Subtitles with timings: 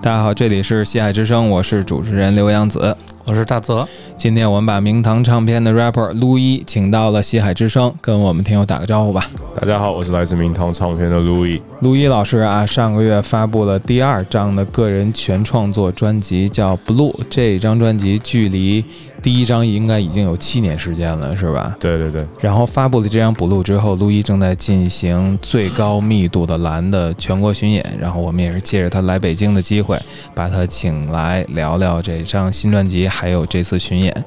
[0.00, 3.86] 大家好，这里是西海之声，我是主持人刘洋子，我是大泽。
[4.16, 9.28] 今天我们把明堂唱片的 rapper 陆一请到了西海之声，跟我们听友打个招呼吧。
[9.60, 11.60] 大家好，我是来自明堂唱片的路易。
[11.80, 17.12] 路易老师啊，上个月发布了第二张的个人全创作专辑，叫《Blue》。
[17.28, 18.84] 这张专辑距离
[19.20, 21.76] 第一张应该已经有七年时间了，是吧？
[21.80, 22.24] 对对对。
[22.40, 27.84] 然后发布了这张《Blue》之后，路易正在进行最高密度的蓝的全国巡演。
[28.00, 29.98] 然后我们也是借着他来北京的机会，
[30.36, 34.24] 把他请来聊聊这张新专辑，还有这次巡演。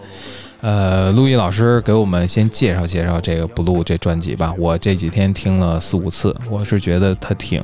[0.61, 4.53] 呃，陆毅老师给我们先介绍介绍这个《blue》这专辑吧。
[4.59, 7.63] 我这几天听了四五次，我是觉得它挺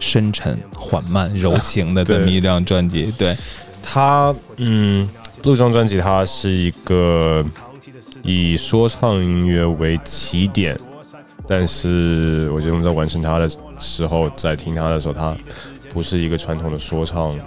[0.00, 3.14] 深沉、缓慢、柔情的这么一张专辑。
[3.16, 3.36] 对
[3.80, 5.08] 它，嗯，
[5.44, 7.44] 《blue》这张专辑它是一个
[8.24, 10.76] 以说唱音乐为起点，
[11.46, 15.36] 但是我觉得我们在完成它的时候，在听它的时候，它
[15.90, 17.38] 不是一个传统的说唱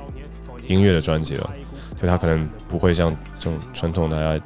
[0.68, 1.50] 音乐的专辑了，
[2.00, 4.42] 所以它可能不会像这种传统的。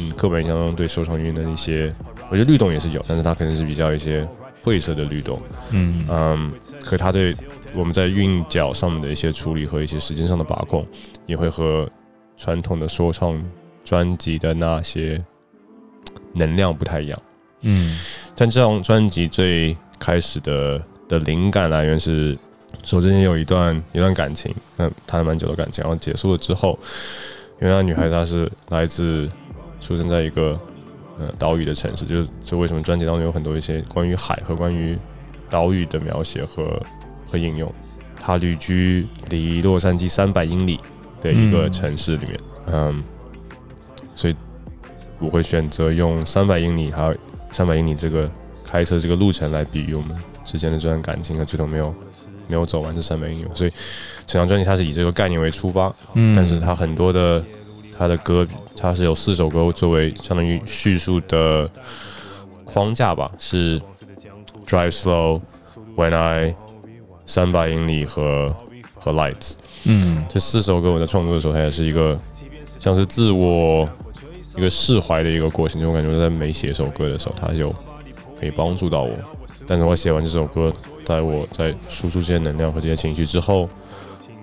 [0.00, 1.94] 嗯，刻板印象中对说唱音乐的一些，
[2.30, 4.26] 我觉得律动也是有，但是它可能是比较一些
[4.62, 5.40] 晦涩的律动。
[5.70, 7.34] 嗯嗯，可它对
[7.74, 10.86] 我们在韵脚上面的一些处理和一些时间上的把控，
[11.26, 11.88] 也会和
[12.36, 13.42] 传统的说唱
[13.84, 15.22] 专辑的那些
[16.32, 17.22] 能量不太一样。
[17.62, 17.98] 嗯，
[18.34, 22.38] 但这张专辑最开始的的灵感来源是，
[22.82, 26.78] 说之前有一段一段感情，嗯，谈了蛮久的感情，然后结束了之后，
[27.58, 29.28] 原来那女孩她是来自。
[29.80, 30.60] 出生在一个
[31.18, 34.96] 呃岛屿的城市，就是就为什么专辑当中有很多一些关于海和关于
[35.48, 36.80] 岛屿的描写和
[37.26, 37.72] 和应用。
[38.20, 40.78] 他旅居离洛杉矶三百英里
[41.22, 43.02] 的一个城市里面，嗯，
[44.14, 44.36] 所以
[45.18, 47.16] 我会选择用三百英里还有
[47.50, 48.30] 三百英里这个
[48.66, 50.14] 开车这个路程来比喻我们
[50.44, 51.94] 之间的这段感情和最终没有
[52.46, 53.46] 没有走完这三百英里。
[53.54, 53.70] 所以
[54.26, 57.42] 整张专辑它是以这个概念为出发，嗯，但是它很多的。
[58.00, 61.70] 他的歌，他是有四首歌作为相当于叙述的
[62.64, 63.78] 框架吧，是
[64.66, 65.42] Drive Slow、
[65.94, 66.56] When I、
[67.26, 68.56] 三百英里和
[68.94, 69.52] 和 Lights。
[69.84, 72.18] 嗯，这四首歌我在创作的时候，它也是一个
[72.78, 73.86] 像是自我
[74.56, 75.78] 一个释怀的一个过程。
[75.78, 77.70] 就我感觉在每写一首歌的时候，它有
[78.40, 79.14] 可以帮助到我。
[79.66, 80.72] 但是我写完这首歌，
[81.04, 83.68] 在我在输出这些能量和这些情绪之后，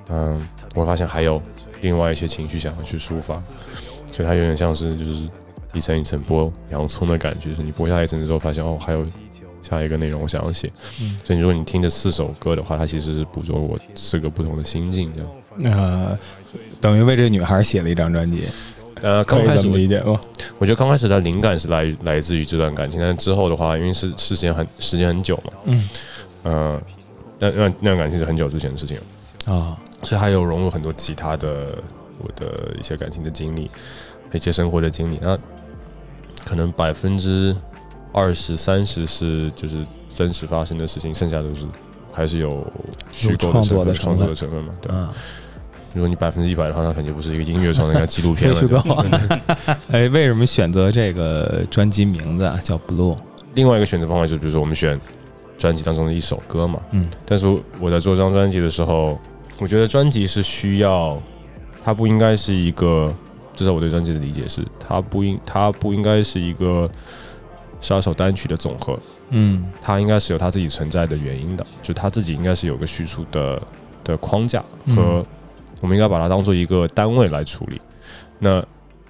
[0.10, 1.42] 嗯，我发现还有。
[1.82, 3.36] 另外一些情绪想要去抒发，
[4.12, 5.28] 所以它有点像是就是
[5.74, 9.06] 一层一层剥洋葱的感觉，就是你剥下一层之后，发现哦还有
[9.62, 10.72] 下一个内容我想要写。
[11.24, 15.78] 所以如果你听这四首歌的话，它其实是捕捉我四个不同的心境，这样。
[15.78, 16.18] 呃，
[16.80, 18.44] 等于为这女孩写了一张专辑。
[19.02, 20.20] 呃，刚开始理解哦。
[20.58, 25.54] 我觉得刚开始的灵感是来来自于这段感情，但是之后的话，因为是时间很时间很久嘛。
[25.66, 25.90] 嗯。
[26.44, 26.82] 呃，
[27.40, 29.54] 那那那段感情是很久之前的事情了。
[29.54, 29.78] 啊。
[30.04, 31.78] 所以还有融入很多其他的
[32.20, 33.70] 我的一些感情的经历，
[34.32, 35.18] 一些生活的经历。
[35.22, 35.38] 那
[36.46, 37.56] 可能百分之
[38.14, 41.66] 二十三十是就是真实发生的事情，剩下都是
[42.12, 42.66] 还是有
[43.12, 44.74] 虚构的成分、创作的成分嘛？
[44.82, 44.92] 对。
[45.94, 49.06] 如果你百分之一百的话，那肯定不是一个音乐上的纪录片了。
[49.92, 52.60] 哎，为什么选择这个专辑名字啊？
[52.64, 53.18] 叫 Blue？
[53.56, 55.00] 另外一个选择方法就是，比如说我们选
[55.58, 56.80] 专辑当中的一首歌嘛。
[56.92, 57.04] 嗯。
[57.26, 57.48] 但是
[57.80, 59.20] 我在做这张专辑的时候。
[59.60, 61.22] 我觉得专辑是需要，
[61.84, 63.14] 它不应该是一个，
[63.56, 66.90] 至少我对专辑的理解是，它不应它不应该是一个
[67.82, 69.00] 十二首单曲的总和，
[69.32, 73.62] 嗯，它应该是有它自己存在的原因的，就它自己应该是有个叙述的
[74.04, 74.64] 的框架
[74.96, 75.26] 和，
[75.82, 77.82] 我们应该把它当做一个单位来处理。
[78.38, 78.64] 那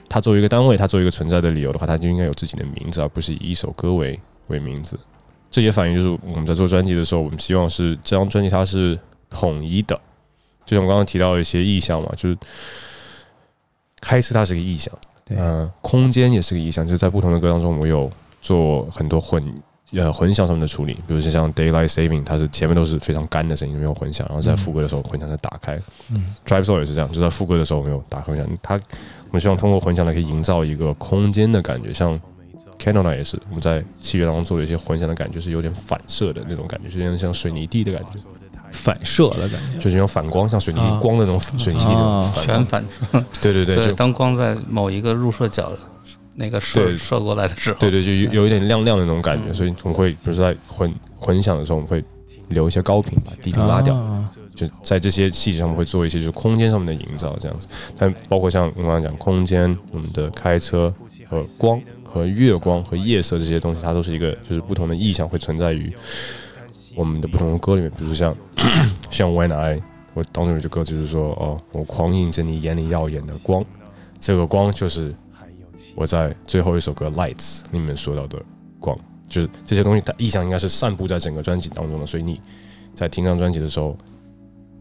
[0.07, 4.97] 它作为一个单位，它作为一个存在的理由的话，它就应该有自己的名字，而不是以一首歌为为名字。
[5.51, 8.97] 这也反映就是我们在做专辑的时候，我们希望是这张专辑它是
[9.29, 9.99] 统一的。
[10.67, 12.37] 就像我刚刚提到的一些意象嘛，就是
[14.01, 14.93] 开车它是个意象，
[15.29, 19.41] 嗯，空间也是个意象，就是在不同的歌当中，我有做很多混
[19.93, 32.19] 呃混响上面的处理，比如说像 Daylight Saving，它是前面都是非常干的声音，没有混响，然后在副歌的时候混响再打开，嗯，Drive Slow 也是这样，就在副歌的时候没有打开混响，它我们希望通过混响来可以营造一个空间的感觉，像
[32.77, 38.19] Candle 也是我们在器乐当中做了一些混响的感觉，是有点反射的那种感觉，有点像水泥地的感觉。
[38.71, 43.23] 反射的感觉，就是那种反光，像水泥光的那种水泥地那种全反射。
[43.41, 45.71] 对对对， 当光在某一个入射角
[46.35, 49.53] 那个射射过来的时候，对对，就有有一点亮亮的那种感觉。
[49.53, 52.03] 所以我们会，比如说在混混响的时候，我们会
[52.49, 53.95] 留一些高频，把低频拉掉。
[54.53, 57.67] 就在这些细节上，我们会做一些就是空间上面的营造，这样子。
[57.97, 60.93] 但包括像我刚刚讲空间，我们的开车
[61.29, 65.91] 和光和月光和夜色这些东西，它都是一个就是不同的意象会存在于。
[66.97, 68.35] 我们的不同的歌里面，比如像
[69.09, 69.81] 像 When I
[70.13, 73.63] 我当中有句歌就是说，哦，我狂映着你眼里耀眼的光，
[74.19, 75.15] 这个光就是
[75.95, 78.37] 我在最后一首歌《Lights》里面说到的
[78.79, 78.97] 光，
[79.27, 82.41] 就是这些东西，它意象应该是散布在整个专辑当中的，所以你
[82.95, 83.95] 在听这张专辑的时候。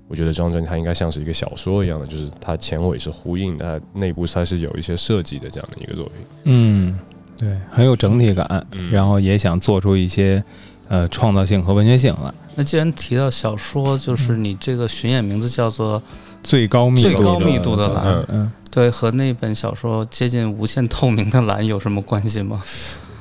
[0.09, 6.15] 我觉得这张专辑它应该像是一个小说一样的，就是它前尾是呼应的，它内部它是有一些设计的这样的一个作品。
[6.45, 6.97] 嗯，
[7.37, 10.41] 对，很有整体感，然后也想做出一些
[10.89, 12.35] 呃创造性和文学性了。
[12.55, 16.01] 那既然提到小说，就是你这个巡演名字叫做
[16.43, 22.63] 《最高密最高密度的蓝》，嗯，对，和那本小说接近无限透明的蓝有什么关系吗？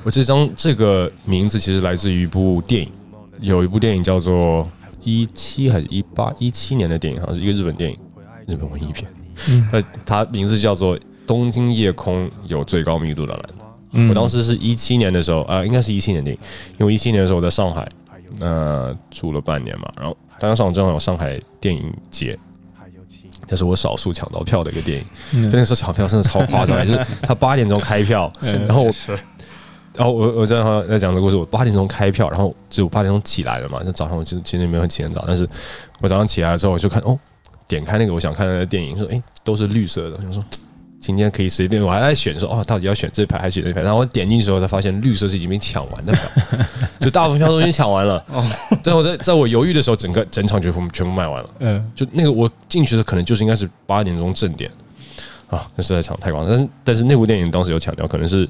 [0.04, 2.90] 我这张这个名字其实来自于一部电影，
[3.40, 4.68] 有一部电影叫做。
[5.08, 7.96] 一七还是一八一七年的电影，好像是一个日本电影，
[8.48, 9.08] 日本文艺片。
[9.70, 13.42] 呃，它名字叫做《东京夜空有最高密度的蓝》。
[14.08, 16.42] 我当时是一七年的时候，啊，应该是一七年电影，
[16.78, 17.88] 因为一七年的时候我在上海，
[18.40, 19.90] 呃，住了半年嘛。
[19.98, 22.38] 然后当时上正好有上海电影节，
[23.48, 25.42] 那是我少数抢到票的一个电影。
[25.50, 28.32] 真的是抢票真的超夸张， 就是他八点钟开票，
[28.66, 28.92] 然后我。
[29.98, 33.80] 然后我我正好在讲这个故事，我八点钟开票，然后就八点钟起来了嘛。
[33.82, 35.48] 那早上我其实其实没有很起很早，但是
[36.02, 37.18] 我早上起来了之后我就看哦，
[37.66, 40.44] 点开那个我想看的电影，说哎都是绿色的，我说
[41.06, 43.80] 今天可以随便，我还在选说哦到底要选这排还是选那排。
[43.80, 46.22] 然后我点进去时候才发现绿色是已经被抢完的票，
[46.98, 48.22] 就大部分票都已经抢完了。
[48.28, 48.44] 哦，
[48.82, 51.50] 在我在在我犹豫的时候，整个整场全部全部卖完了。
[51.60, 54.70] 嗯，就那个我进去的可能就是应该是八点钟正点
[55.48, 56.44] 啊，那实在抢太广。
[56.48, 58.48] 但是但是那部电影当时有强调，可能是。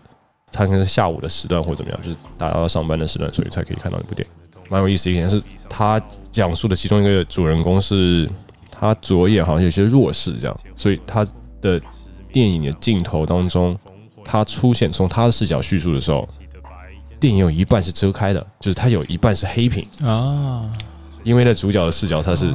[0.53, 4.61] 它可能是下午的时段或者怎么样，就是大家要上班的时段，所以才可以看到那部电影。
[4.71, 6.01] 蛮有意思一点是，他
[6.31, 8.31] 讲述的其中一个主人公是
[8.71, 11.27] 他左眼好像有些弱视，这样，所以他
[11.61, 11.79] 的
[12.37, 13.75] 电影的镜头当中，
[14.23, 16.29] 他出现从他的视角叙述的时候，
[17.19, 20.71] 电影有一半是遮开的，就是他有一半是黑屏啊，
[21.23, 22.55] 因为在主角的视角他是。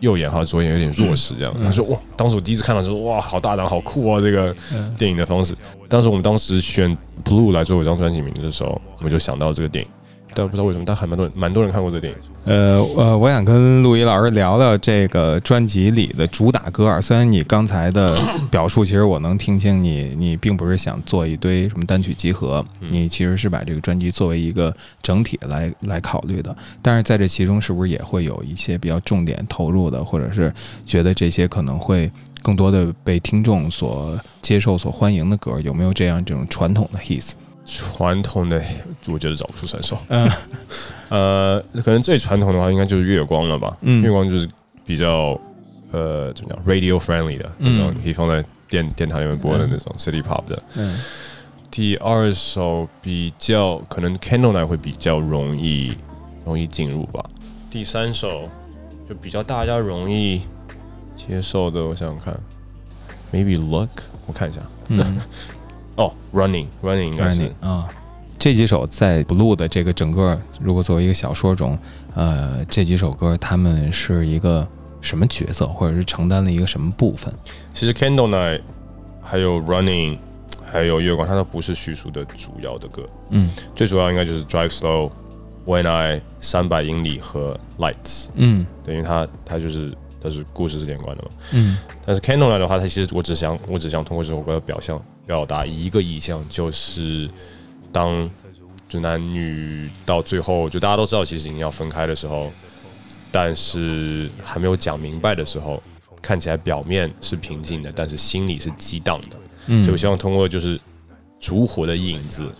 [0.00, 1.54] 右眼和，左眼有点弱势，这样。
[1.62, 4.18] 他说：“哇，当时我第一次看到时候，哇，好大胆，好酷啊！
[4.18, 4.56] 这个
[4.96, 5.54] 电影的方式。
[5.90, 9.90] 当时我们当时选 Blue 来做我张专辑名字的时候，我们就想到这个电影。”
[10.34, 12.18] 但不知道为什么，但还蛮多人，蛮多人看过这电影。
[12.44, 17.00] 呃呃，我想跟陆毅老师聊聊这个专辑里的主打歌啊。
[17.00, 26.54] 虽然你刚才的 表述，其实我能听清你，你并不是想做一堆什么单曲集合，你其实是把这个专辑作为一个整体来来考虑的。
[26.80, 30.52] 但是在这其中，是不是也会有一些比较重点投入的，或者是
[30.86, 32.10] 觉得这些可能会
[32.42, 35.60] 更多的被听众所接受、所欢迎的歌？
[35.60, 37.32] 有没有这样这种传统的 hits？
[37.72, 38.60] 传统的，
[39.08, 39.96] 我觉得找不出三首。
[40.08, 40.28] 嗯，
[41.08, 43.76] 呃，可能最传统的话，应该就是月光了吧。
[43.82, 44.48] 嗯，月光就是
[44.84, 45.38] 比较
[45.92, 50.60] 呃，怎么讲，radio friendly 的那种，可以放在电电台里面播的那种 city pop 的。
[50.76, 50.98] 嗯。
[51.70, 55.96] 第二首比较可能 Candlelight 会比较容易
[56.44, 57.24] 容易进入吧。
[57.70, 58.48] 第三首
[59.08, 60.42] 就比较大家容易
[61.14, 62.36] 接受的，我想想看
[63.32, 63.90] ，maybe Look，
[64.26, 64.60] 我看一下。
[64.88, 65.20] 嗯。
[66.00, 67.86] 哦，Running，Running 应该是啊，
[68.38, 71.78] 这几首在 Blue 的这个整个，如果作为一个小说中，
[72.14, 74.66] 呃，这几首歌他们是一个
[75.02, 77.30] 什么角色，或者是承担了一个什么部分？
[77.74, 78.62] 其实 Candle Night，
[79.20, 80.16] 还有 Running，
[80.64, 83.06] 还有月光，它都不是叙述的主要的歌。
[83.28, 88.28] 嗯，最主要应该就是 Drive Slow，When I 三百英里和 Lights。
[88.36, 91.30] 嗯，等于它它就是它是故事是连贯的嘛。
[91.52, 91.76] 嗯，
[92.06, 94.98] 但是 Candlelight 的话，它其实我只想我只想通过这首歌的表象。
[95.30, 97.30] 表达一个意象，就是
[97.92, 98.28] 当
[98.88, 102.50] 就男女到最后，就大家都知道其实已经要分开的时候，
[103.30, 105.80] 但是还没有讲明白的时候，
[106.20, 109.36] 看起来表面是平静的，但是心里是激荡的。
[109.66, 110.76] 嗯，所以我希望通过就是
[111.38, 112.50] 烛火的影子，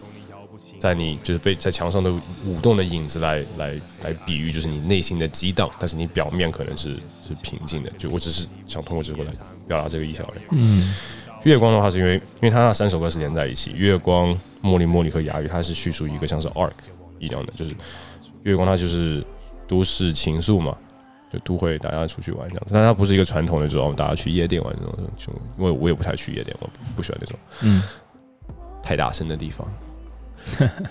[0.79, 2.13] 在你就是被在墙上的
[2.47, 6.91] 舞动的影子来来来比喻，就是你内心的激荡，但是你表面可能是
[7.27, 7.91] 是平静的。
[7.99, 9.33] 就我只是想通过这个来
[9.67, 10.45] 表达这个意象而已。
[10.53, 10.95] 嗯。
[11.45, 14.29] 月光的话，是因为因为它那三首歌是连在一起，月光、
[14.63, 16.73] 茉莉、茉莉和哑语，它是叙述一个像是 arc
[17.19, 17.75] 一样的，就是
[18.43, 19.25] 月光它就是
[19.67, 20.77] 都市情愫嘛，
[21.33, 27.83] 就都会大家出去玩这样，但它不是一个传统的这种大家去夜店玩这种，就因为我也不太去夜店，我不喜欢那种嗯
[28.83, 29.67] 太大声的地方。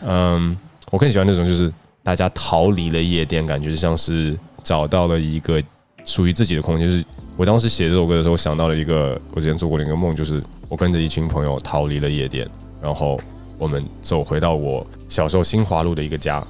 [0.04, 0.58] 嗯，
[0.92, 1.72] 我更喜欢那种就是
[2.04, 5.62] 大家逃离了夜店，感觉像是找到了一个
[6.04, 7.04] 属于自己的空间，就是。
[7.38, 12.46] 我当时写这首歌的时候，想到了一个我之前做过的一个梦，就是我跟着一群朋友逃离了夜店，
[12.82, 13.18] 然后
[13.58, 16.46] 我们走回到我小时候新华路的一个家，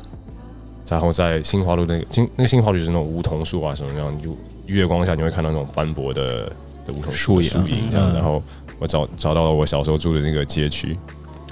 [0.90, 6.46] 然后在新华路那个新那个新华路就是那种梧桐树啊什么样，就月光下你会看到那种斑驳的
[6.88, 8.42] 的梧桐树树影这样，然后
[8.80, 10.98] 我找找到了我小时候住的那个街区，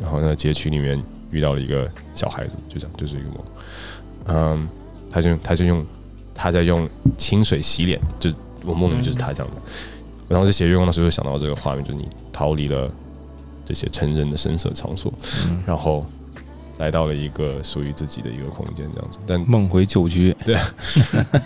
[0.01, 0.99] 然后那街区里面
[1.29, 3.37] 遇到了一个小孩子，就这样就是一个梦，
[4.29, 4.69] 嗯，
[5.11, 5.85] 他就他就用
[6.37, 8.31] 他在用清水洗脸，就。
[8.65, 9.61] 我梦里就是他这样的。
[10.27, 12.91] 我当时写月光的时候，就想到这个画面，就是你逃离了
[13.63, 15.13] 这些成人的声色场所，
[15.47, 16.05] 嗯然后
[16.77, 19.19] 来到了一个属于自己的一个空间，这样子。
[19.25, 20.35] 但梦回旧居，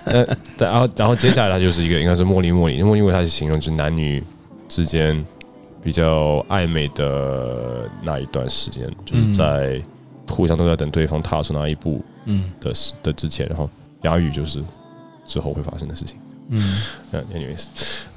[0.05, 0.25] 呃，
[0.57, 4.23] 但然后然后接下来他就是一个应该是茉莉茉莉，茉莉茉莉它是形容就是男女
[4.67, 5.23] 之间
[5.83, 9.79] 比较暧昧的那一段时间，就是在
[10.27, 13.69] 互相都在等对方踏出那一步嗯的的之前，然后
[14.01, 14.63] 哑语就是
[15.31, 16.17] 之后会发生的事情。
[16.49, 16.59] 嗯
[17.11, 17.67] 嗯，anyways，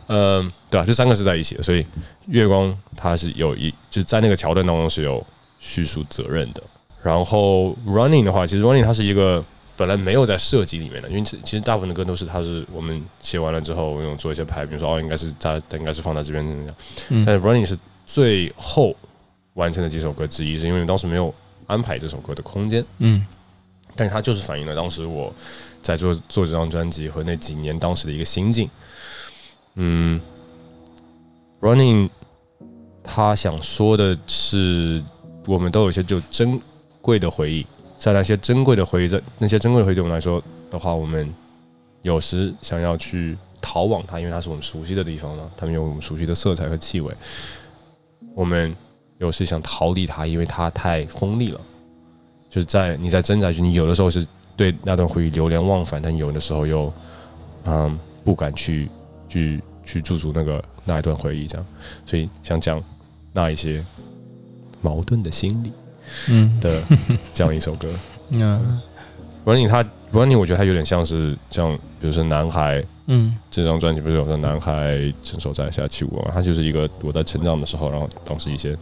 [0.09, 1.87] 嗯，对啊，这三个是在一起的，所以
[2.27, 5.25] 月光它是有一就是在那个桥段当中是有
[5.61, 6.61] 叙述责任的。
[7.01, 9.45] 然后 running 的话，其实 running 它是一个
[9.77, 16.75] 本来没有在设计里面的，因为其其实大部分的歌都是它是我们写完了之后，我有做一些排，比如说哦，应该是它它应该是放在这边怎么样，
[17.11, 18.97] 嗯但是 running 是最后
[19.53, 21.33] 完成的几首歌之一，是因为当时没有
[21.69, 22.85] 安排这首歌的空间。
[22.99, 23.25] 嗯
[23.97, 25.33] 但是它就是反映了当时我
[25.85, 28.69] 在做做这张专辑和那几年当时的一个心境。
[29.75, 30.19] 嗯
[31.61, 32.09] ，Running，
[33.03, 35.03] 他想说的是，
[35.47, 36.59] 我们都有一些就珍
[37.03, 37.67] 贵的回忆，
[37.99, 41.31] 在那些珍贵的回忆，在那些珍贵的回忆对我们来说的话，我们
[42.01, 47.13] 有时想要去逃往它，因为它是我们熟悉的地方嘛，它们有我们熟悉的色彩和气味。
[48.35, 48.75] 我们
[49.19, 51.61] 有时想逃离它，因为它太锋利了。
[52.49, 54.25] 就是在你在挣扎，就你有的时候是
[54.57, 56.93] 对那段回忆流连忘返，但有的时候又
[57.65, 58.89] 嗯不敢去
[59.29, 61.67] 去去驻足那个那一段回忆，这样，
[62.07, 62.83] 所以想讲
[63.33, 63.85] 那一些
[64.81, 65.73] 矛盾的心理
[66.29, 66.83] 嗯的
[67.33, 67.89] 这样一首歌。
[68.33, 68.81] 嗯。
[69.45, 73.37] Running 他 Running 我觉得他有点像是像比如说男孩嗯。
[73.51, 78.75] 这张专辑不是有个男孩成熟在下起舞嘛，他就是一个我在成长的时候，然后当时一些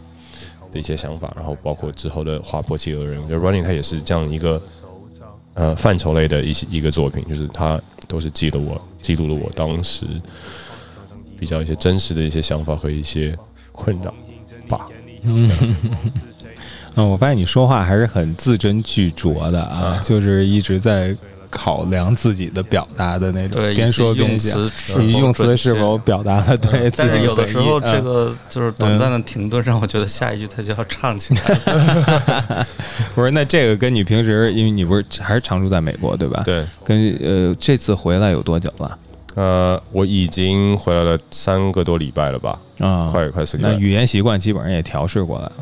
[0.71, 4.61] 的一些想法，然后包括之后的划破企鹅人，我觉得 Running 他也是这样一个
[5.53, 10.05] 呃范畴类的一些一个作品，就是它都是记录我记录了我当时
[11.37, 13.37] 比较一些真实的一些想法和一些
[13.71, 14.13] 困扰
[14.67, 14.87] 吧。
[15.21, 15.49] 嗯，
[16.95, 21.15] 我发现你说话还是很字斟句酌的啊，就是一直在
[21.53, 32.67] 考量自己的表达的那种，对，边说用边想，词是以及否用词是否表达了对自但是己有的时候，这个就是短暂的停顿，让我觉得下一句他就要唱起来了。
[33.13, 38.97] 不是，那这个跟你平时，因为你不是还是常住在美国对吧？，对，跟呃这次回来有多久了？
[39.35, 43.57] 呃，我已经回来了三个多礼拜了吧，啊，快快四。
[43.59, 45.53] 那语言习惯基本上也调试过来了，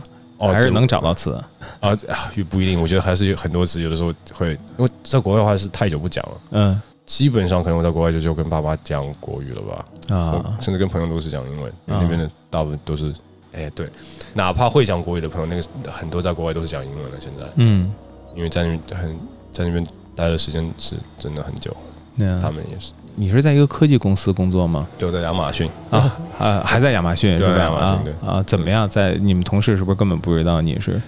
[0.42, 1.32] 哦还是能找到词。
[1.34, 1.48] 啊
[1.80, 1.98] 啊，
[2.36, 6.82] 也不一定，我觉得还是有很多词，有的时候会，因为在国外的话是太久不讲了，嗯。
[7.04, 10.58] 基本上可能我在国外就就跟爸妈讲国语了吧，啊。
[10.62, 13.14] 甚至跟朋友都是讲英文，因为那边的大部分都是，
[13.52, 13.90] 哎，对，
[14.34, 17.92] 哪怕会讲国语的朋友，那个很多在国外都是讲英文了，现在，嗯，
[18.34, 19.20] 因为在那边很
[19.52, 21.76] 在那边待的时间是真的很久，
[22.16, 24.88] 那他们也是，你是在一个科技公司工作吗？
[24.98, 27.54] 就在亚马逊啊啊，还在亚马逊是吧？
[27.54, 28.88] 对亚马逊啊对啊，怎么样？
[28.88, 31.00] 在你们同事是不是根本不知道你是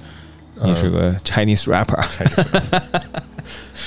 [0.61, 2.03] 你是个 Chinese rapper？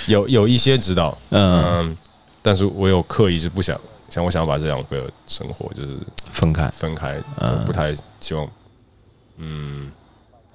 [0.08, 1.96] 有 有一些知道，嗯，嗯，
[2.42, 5.96] 但是我有刻意是不想，想我想要把这两个生活就是
[6.32, 6.68] 分开。
[6.68, 8.46] 分开，嗯我不太希望，
[9.38, 9.90] 嗯，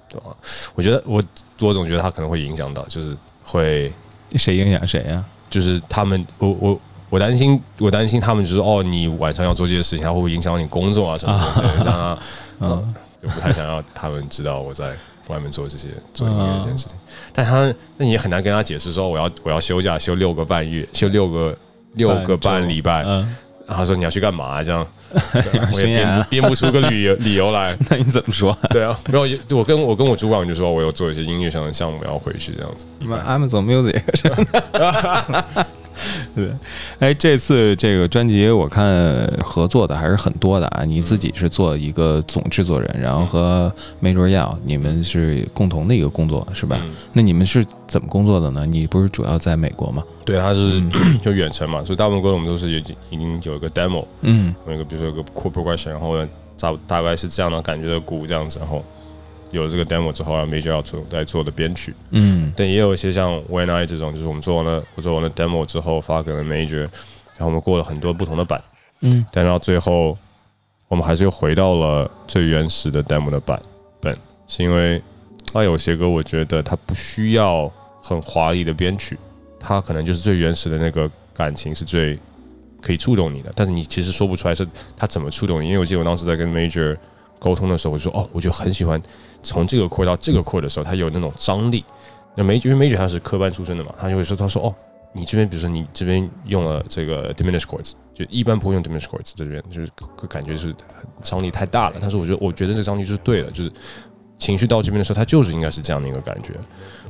[0.08, 0.26] 对吧？
[0.74, 1.22] 我觉得我
[1.60, 3.92] 我总觉得他可能会影响到，就是会，
[4.36, 5.24] 谁影响谁呀？
[5.50, 6.80] 就是他们，我我
[7.12, 12.18] 我担心，我担心他们就是哦，你晚上要做这些事情，它会不会影响到你工作啊什么的之类的，这样啊，
[12.60, 14.94] 嗯，就不太想要他们知道我在
[15.28, 16.96] 外面做这些做音乐这件事情。
[17.34, 21.54] 但他们那你也很难跟他解释说我要我要休假休六个半月，休六个
[21.96, 23.20] 六个半礼拜，嗯，
[23.66, 24.86] 然后他说你要去干嘛、这样，
[25.34, 27.76] 对 我也编不编不出个理由 理由来。
[27.90, 28.56] 那你怎么说？
[28.70, 32.86] 对啊，然后我跟我跟我主管就说我有做一些音乐上的项目要回去这样子。
[32.98, 34.00] 你们 Amazon Music。
[36.34, 36.48] 对，
[36.98, 38.86] 哎，这次这个专辑我看
[39.44, 40.84] 合作的还是很多的啊。
[40.84, 46.78] 你自己是做一个总制作人，然后和 Major Yao 你们是共同的一个工作是吧？
[46.82, 48.64] 嗯那你们是怎么工作的呢？
[48.66, 50.02] 你不是主要在美国吗？
[50.24, 50.82] 对，他是
[51.22, 56.28] 就远程嘛，所以大部分歌我们都是已经已经有一个 demo，嗯有一个比如说有个 chord progression，然后呢
[56.58, 58.82] 大大概是这样的感觉的鼓这样子，然后
[59.52, 62.52] 有了这个 demo 之后，然后 Major 要做在做的编曲，嗯。
[62.56, 68.60] 但也有一些像 When I 这种，就是我们做完了我做完了 demo 之后发给了 Major，然后我们过了很多不同的版，
[69.02, 69.24] 嗯。
[69.30, 70.18] 但到最后，
[70.88, 73.62] 我们还是又回到了最原始的 demo 的版
[74.00, 74.16] 本，
[74.48, 75.00] 是因为
[75.52, 77.70] 它有些歌，我觉得它不需要
[78.02, 79.16] 很华丽的编曲，
[79.60, 82.18] 它可能就是最原始的那个感情是最
[82.80, 84.66] 可以触动你的，但是你其实说不出来是
[84.96, 86.96] 它怎么触动你，因为我记得我当时在跟 Major
[87.38, 89.00] 沟通的时候，我就说哦，我就很喜欢
[89.42, 91.84] 从这个扩到这个扩的时候，它有那种张力。
[92.34, 94.74] 那 Major 因为 Major 他是科班出身的嘛，他就会说他说哦，
[95.12, 99.88] 你这边比如说你这边用了这个 diminished chords，就一般不会用 diminished chords，这边就是
[100.28, 100.74] 感觉是
[101.22, 101.96] 张力太大了。
[102.00, 103.70] 但是我觉得，我觉得这个张力是对的，就是
[104.38, 106.54] 情绪到这边的时候，它就是应该是这样的一个感觉。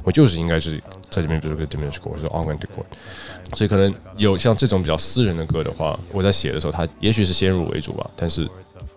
[0.02, 3.56] 我就是应该是在这边，比如说 diminished chord 或者 augmented chord。
[3.56, 8.10] 所以可能有像这种比较私人的歌的话，我在写的时候，它也许是先入为主吧。
[8.16, 8.48] 但是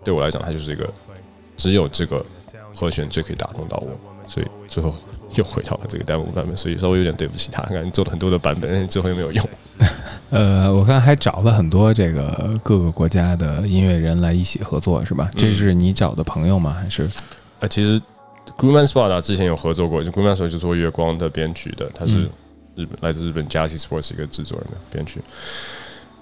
[0.02, 0.92] 对我来讲，它就是一个
[1.56, 2.26] 只有这个
[2.76, 3.88] 和弦最可以打动到我，
[4.28, 4.94] 所以最后。
[5.34, 9.48] 又回到了这个 demo 版本，所以稍微有点对不起他，感觉做了很多的版本，但是最后又没有用。
[10.30, 15.30] 呃，我看还找了很多这个各个国家的音乐人来一起合作，是吧？
[15.36, 16.70] 这是你找的朋友吗？
[16.70, 17.06] 还是？
[17.60, 18.00] 呃，其实
[18.56, 22.22] Grooman Spot 之前有合作过，就 Grooman Spot 就做月光的编曲的，他是
[22.74, 25.20] 日本来自日本 Jazzy Sports 一个制作人的编曲。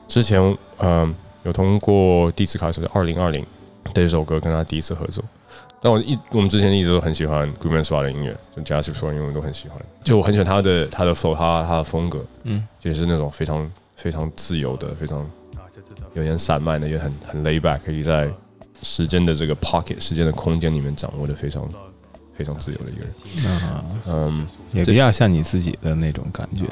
[0.09, 0.41] 之前
[0.79, 3.47] 嗯，有通过第一次卡手的二零二零
[3.95, 5.23] 这一首歌跟他第一次合作。
[5.85, 9.79] 但我一我们之前一直都很喜欢 Greenman Swa 的音乐，就 Jazz Swa 音乐都很喜欢。
[10.03, 15.31] 就我很喜欢他的他的 flow，他他的风格，嗯，也是那种非常非常自由的，非常
[16.15, 18.31] 有点散漫的，也很很 lay back，可以在
[18.83, 21.69] 时间的这个 pocket 时间的空间里面掌握的非常
[22.33, 23.13] 非常自由的一个人。
[24.07, 26.65] 嗯，也比较像你自己的那种感觉。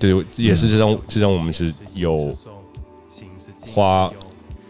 [0.00, 2.36] 对，也是这张这张我们是有
[3.60, 4.12] 花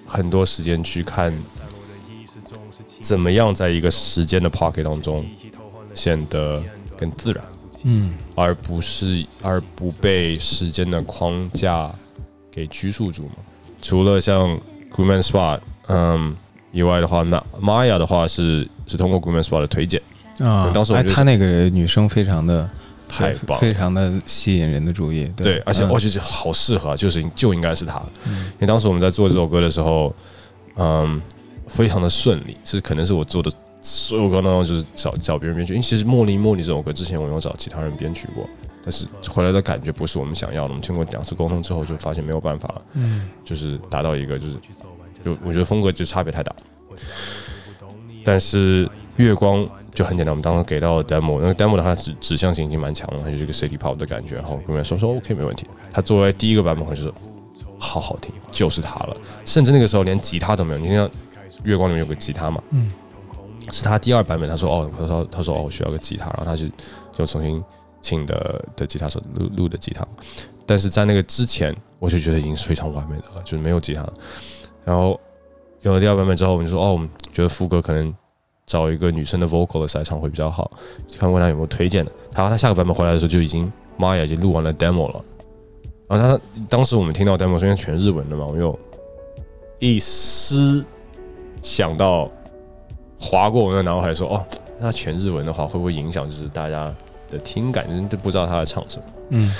[0.07, 1.33] 很多时间去看。
[3.01, 5.25] 怎么样在一个时间的 pocket 当中
[5.95, 6.63] 显得
[6.97, 7.45] 更自然，
[7.85, 11.91] 嗯，而不是而不被时间的框架
[12.51, 13.37] 给拘束住嘛？
[13.81, 14.59] 除了像
[14.95, 16.37] Grooman Spot，嗯
[16.73, 20.01] 以外的话，那 Maya 的话是是通过 Grooman Spot 的推荐
[20.39, 20.71] 啊。
[20.75, 22.69] 当时哎，他那个女生非常的
[23.09, 25.25] 太棒，非常的吸引人的注意。
[25.37, 27.99] 对，而且我觉得好适合，就是就应该是他。
[28.27, 30.15] 因为当时我们在做这首歌的时候，
[30.77, 31.21] 嗯。
[31.71, 33.51] 非常的顺利，是可能是我做的
[33.81, 35.73] 所有歌当中，就是找找别人编曲。
[35.73, 38.45] 因为其实《茉莉茉莉》这首歌之前我有找其他人编曲过，
[38.83, 40.71] 但是回来的感觉不是我们想要的。
[40.71, 44.55] 我们经过两次沟通之后，就发现没有办法，嗯，就是达到一个就是，
[45.25, 46.53] 就我觉得风格就差别太大。
[48.25, 54.35] 但是月光就很简单，我们当时给到了 demo，那个 demo 的话指指向性已经蛮强了，它就是一个 city pop 的感觉。
[54.35, 55.67] 然后跟人说说 OK 没问题。
[55.93, 57.11] 他作为第一个版本，就是
[57.79, 59.17] 好好听，就是它了。
[59.47, 61.09] 甚至那个时候连吉他都没有，你听。
[61.65, 62.91] 月光里面有个吉他嘛，嗯，
[63.71, 64.49] 是他第二版本。
[64.49, 66.67] 他说哦，他说他说哦，我需要个吉他，然后他就
[67.19, 67.63] 又重新
[68.01, 70.07] 请的的吉他手录录的吉他。
[70.67, 74.09] 但是在那个之前，我就觉得已经是非常完美的了，就是没有吉他。
[74.85, 75.19] 然后
[75.83, 78.15] 有了第二版本之后，我们就说哦，我们觉得副歌可能
[78.67, 80.71] 找一个女生的 vocal 的赛唱会比较好，
[81.19, 82.13] 看问他有没有推荐的。
[82.35, 85.25] 然后他下个版本回来的时候就已经妈呀，已经录完了 demo 了。
[86.09, 88.79] 然后他当时我们听到 demo 因为全日文的嘛，我有
[89.79, 90.85] 一丝。
[91.61, 92.31] 想到
[93.19, 94.45] 划过我的脑海，说哦，
[94.79, 96.93] 那全日文的话会不会影响就是大家
[97.31, 97.87] 的听感？
[98.09, 99.05] 都不知道他在唱什么。
[99.31, 99.55] 嗯，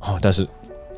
[0.00, 0.46] 哦，但是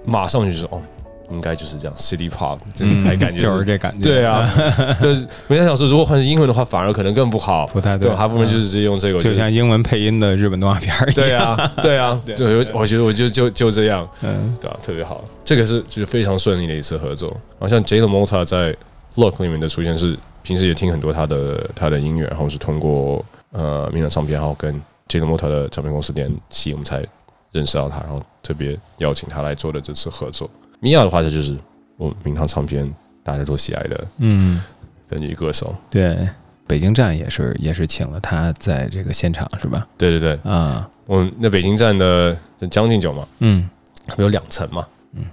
[0.05, 0.83] 马上就说哦，
[1.31, 4.03] 应该就是这样，City Pop，这才感觉就是这感觉。
[4.03, 4.51] 对啊，
[5.01, 5.13] 对，
[5.49, 7.67] 我在想说，如果换成英文的话，反而可能更不好。
[7.69, 11.13] 不太对，还不如就是直接用这个，就像英文配音的日本动画片儿。
[11.13, 14.77] 对啊，对啊，对，我觉得我就就就这样，嗯，对吧？
[14.83, 17.31] 特别好，这个是就是非常顺利的一次合作。
[17.59, 18.77] 然后像 J 的 Mota 在
[19.15, 20.19] Look 里面的出现是。
[20.43, 27.05] 平时也听很多他的他的音乐，然后是通过呃明朗唱片，然后跟杰伦莫特的唱片公司联系，我们才
[27.53, 30.51] 认识到他，然后特别邀请他来做的这次合作。
[30.81, 31.57] 米娅的话，这就是
[31.97, 34.63] 我们明堂唱片大家都喜爱的嗯
[35.09, 35.75] 的女歌手。
[35.91, 36.29] 对，
[36.67, 39.87] 北京站也是也是请了他在这个现场是吧？
[39.97, 42.37] 对对对，啊，我们那北京站的
[42.71, 43.71] 将进酒嘛，嗯，
[44.19, 45.25] 有两层嘛，嗯，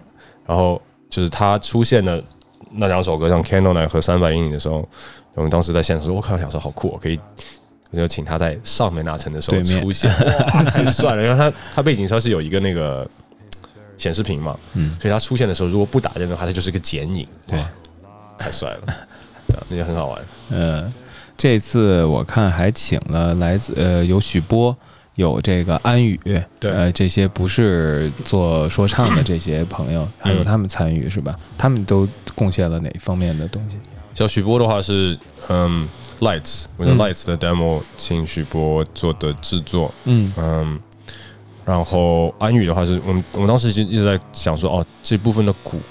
[0.45, 2.24] 然后就是他出现的。
[2.72, 4.88] 那两首歌像《Candle Night》和《三百英里》的时候，
[5.34, 7.19] 我们当时在现场说：“我靠，两首好酷！”哦可以，
[7.91, 11.24] 我就请他在上面那层的时候出现，哇，太帅了！
[11.24, 13.10] 因为他他背景上是有一个那个
[13.98, 17.60] 显示屏嘛，嗯，所以他出现的时候，如果不打灯的话，他就是一个剪影，对，
[18.38, 18.93] 太帅了，
[19.67, 20.22] 那就很好玩。
[20.50, 20.93] 嗯，
[21.38, 24.76] 这次我看还请了来自呃有许波。
[25.19, 26.17] 有这个安宇，
[26.62, 31.36] 对，呃，这些不是做说唱的这些朋友，还有他们参与是吧？
[31.58, 33.75] 他们都贡献了哪方面的东西？
[34.15, 35.89] 像许波的话是，嗯
[36.21, 40.79] ，Lights，我用 Lights 的 demo 请许波做的制作，嗯嗯，
[41.65, 45.82] 然后安宇的话是我们我们当时就一直在想说，哦，这部分的鼓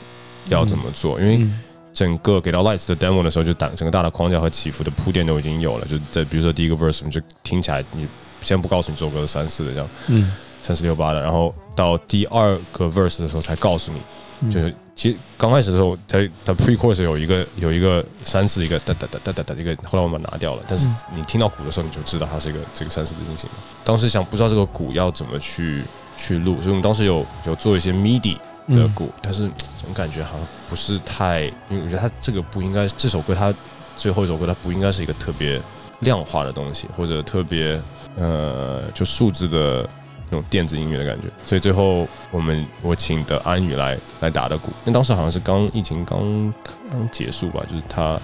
[0.47, 1.21] 要怎么做？
[1.21, 1.47] 因为
[1.93, 8.09] 整个给到 Lights 的 demo 的时候，就整整个大的框架和起伏的铺垫都已经有了，就在比如说第一个 verse，你就听起来你。
[8.40, 23.48] 先不告诉你这首歌是三四的这样，嗯，三四六八的，然后到第二个 verse 的时候才告诉你，就是其实刚开始的时候，它它 pre chorus 有一个有一个三四一个哒哒哒哒哒哒一个，后来我们拿掉了，但是你听到鼓的时候你就知道它是一个这个三四的进行。
[23.85, 25.85] 当时想不知道这个鼓要怎么去
[26.16, 28.94] 去录，所以我们当时有有做一些 MIDI 的嗯。
[28.94, 29.48] 鼓，但是
[29.81, 33.55] 总感觉好像不是太，因为我觉得它这个不应该，这首歌它
[33.96, 35.62] 最后一首歌它不应该是一个特别
[36.01, 37.81] 量化的东西，或者特别
[38.19, 39.89] 呃就数字的
[40.31, 46.53] 那种电子音乐的感觉，所以最后我们我请的安宇来来打的鼓，因为当时好像是刚疫情刚
[46.91, 48.21] 刚结束吧，就是他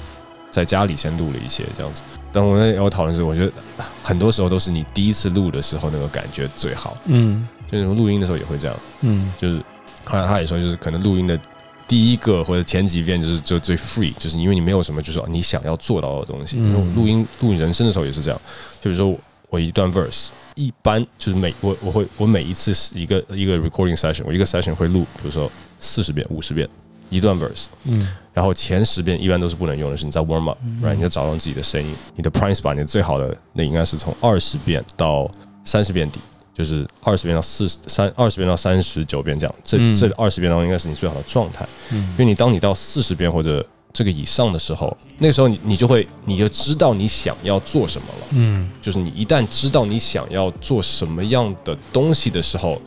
[0.50, 2.02] 在家里先录了一些这样子。
[2.32, 8.76] 但我在我讨论是，我觉得啊很多时候都是你第一次录的时候那个感觉最好，嗯就那种录音的时候也会这样。
[9.02, 9.62] 嗯就是
[10.04, 11.38] 后来他也说，就是可能录音的
[11.86, 16.56] 第一个或者前几遍就是就最 free，就是因为你没有什么就是你想要做到的东西。
[16.58, 18.40] 嗯因为我录音录人声的时候也是这样，
[18.80, 19.16] 就比如说
[19.54, 26.68] 我一段 verse，一般就是每我我会我每一次是一个一个 recording session，我一个 session 会录，比如说四十遍、五十遍
[27.08, 28.08] 一段 verse，嗯。
[28.32, 30.94] 然后前十遍一般都是不能用的，是你在 warm up，right？
[30.94, 35.30] 你要找到自己的声音，你的 prime spot，你的最好的那应该是从二十遍到
[35.62, 36.18] 三十遍底，
[36.52, 39.54] 就是二十遍到四十三，二十遍到三十九遍这样。
[39.62, 39.94] 这嗯。
[39.94, 43.64] 这二十遍当中应该是你最好的状态，因嗯为你当你到四十遍或者
[43.94, 48.26] 这个以上的时候，那个时候你你就会你就知道你想要做什么了。
[48.32, 52.82] 嗯就是你一旦知道你想要做什么样的东西的时候，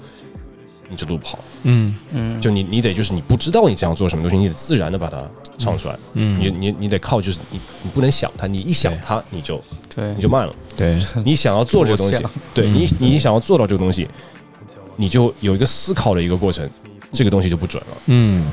[0.90, 1.40] 你就路不好。
[1.64, 5.24] 嗯嗯，就你你得就是你不知道你想要做什么东西，你得自然的把它
[5.58, 5.98] 唱出来。
[6.14, 9.64] 嗯你你你得靠就是你你不能想它，你一想它你就
[9.96, 10.54] 对你就慢了。
[10.76, 12.22] 对你想要做这个东西，
[12.54, 14.08] 对你你想要做到这个东西，
[14.98, 16.70] 你就有一个思考的一个过程，
[17.14, 17.98] 这个东西就不准了。
[18.08, 18.46] 嗯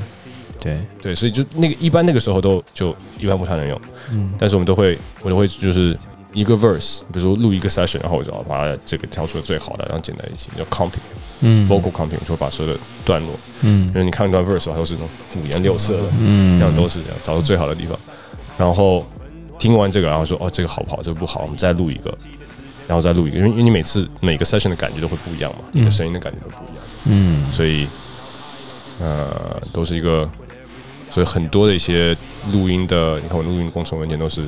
[0.59, 5.97] 对对，所以就那个一般那个时候都就一般不太能用，嗯但是我们都会我都会就是
[6.33, 10.99] 一个 verse，比如说录一个 session，然后我就要把它这个挑出最好的，然后剪在一起，叫 comping
[11.41, 11.67] 嗯。
[11.69, 13.87] vocal comping，就会把所有的段落，嗯。
[13.89, 15.09] 因为你看一段 verse 的话都是那种
[15.41, 16.59] 五颜六色的，嗯。
[16.59, 17.97] 这样都是这样，找到最好的地方，
[18.57, 19.05] 然后
[19.59, 22.13] 听完这个，然后说哦这个好不好，这个不好，我们再录一个，
[22.87, 27.51] 然后再录一个，因为因为你每次每个 session 的感觉都会不一样嘛，你的声音的感觉都不一样，嗯。
[27.51, 27.87] 所以
[28.99, 30.29] 呃都是一个，
[31.15, 32.13] 所以很多的一些
[32.51, 34.43] 录音的，你看我录音工程文件都是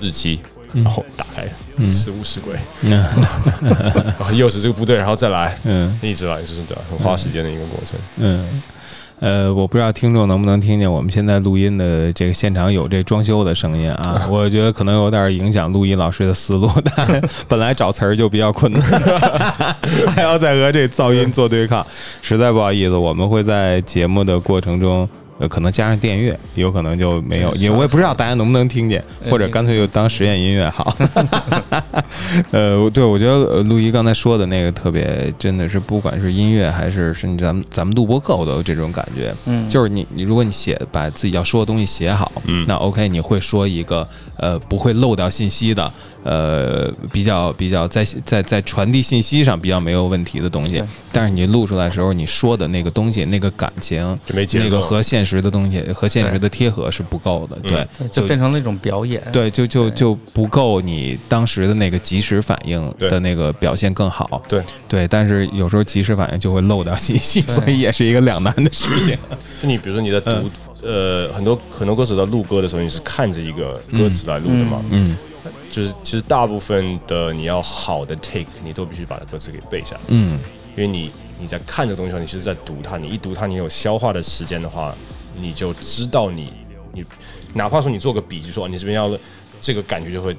[0.00, 0.40] 日期，
[0.72, 3.04] 然后打开嗯时无时归，嗯
[4.18, 7.98] 然后又是这个不对，然后再来，嗯一直来，就是这样很花时间的一个过程。
[8.16, 8.62] 嗯。
[9.18, 18.82] 呃，我不知道听众能不能听见我们现在录音的这个现场有这装修的声音啊， 我觉得可能有点影响录音老师的思路，但 本来找词儿就比较困难，
[20.14, 21.86] 还要再和这噪音做对抗，
[22.22, 25.06] 实在不好意思，我们会在节目的过程中。
[25.38, 30.96] 呃，可能加上电乐，有可能就没有，是因为我也不知道大家能不能听见，呃或者干脆就当实验音乐好。
[32.50, 39.34] 呃，对，我觉得呃陆毅刚才说的那个特别，真的是不管是音乐还是甚至咱们咱们录播课，我都有这种感觉。
[39.44, 44.06] 嗯，就是你你如果你写把自己要说的东西写好，嗯那 OK，你会说一个
[44.38, 50.86] 呃不会漏掉信息的，呃比较比较在在在传递信息上比较没有问题的东西对。
[51.12, 54.18] 但是你录出来的时候，你说的那个东西，那个感情，
[54.52, 57.58] 那个和现实的东西和现实的贴合是不够的。
[57.64, 59.20] 嗯对，对就变成那种表演。
[59.32, 64.40] 对，就就就不够你当时的那个及时反应的那个表现更好。
[64.48, 69.18] 对对，但是有时候及时反应就会漏掉信息，所以也是一个两难的事情。
[69.60, 70.30] 就你比如说你在读，
[70.82, 74.80] 呃，很多很多歌手在录歌的时候，你是看着一个歌词来录的嘛？
[74.90, 75.16] 嗯
[75.70, 80.38] 就是其实大部分的你要好的 take，你都必须把歌词给背下来，嗯
[80.74, 84.94] 因为你你在看这个东西的时候，你是在读它，你一读它，你有消化的时间的话，
[85.40, 86.52] 你就知道你
[86.92, 87.04] 你
[87.54, 89.10] 哪怕说你做个笔记说哦你这边要
[89.60, 90.36] 这个感觉就会。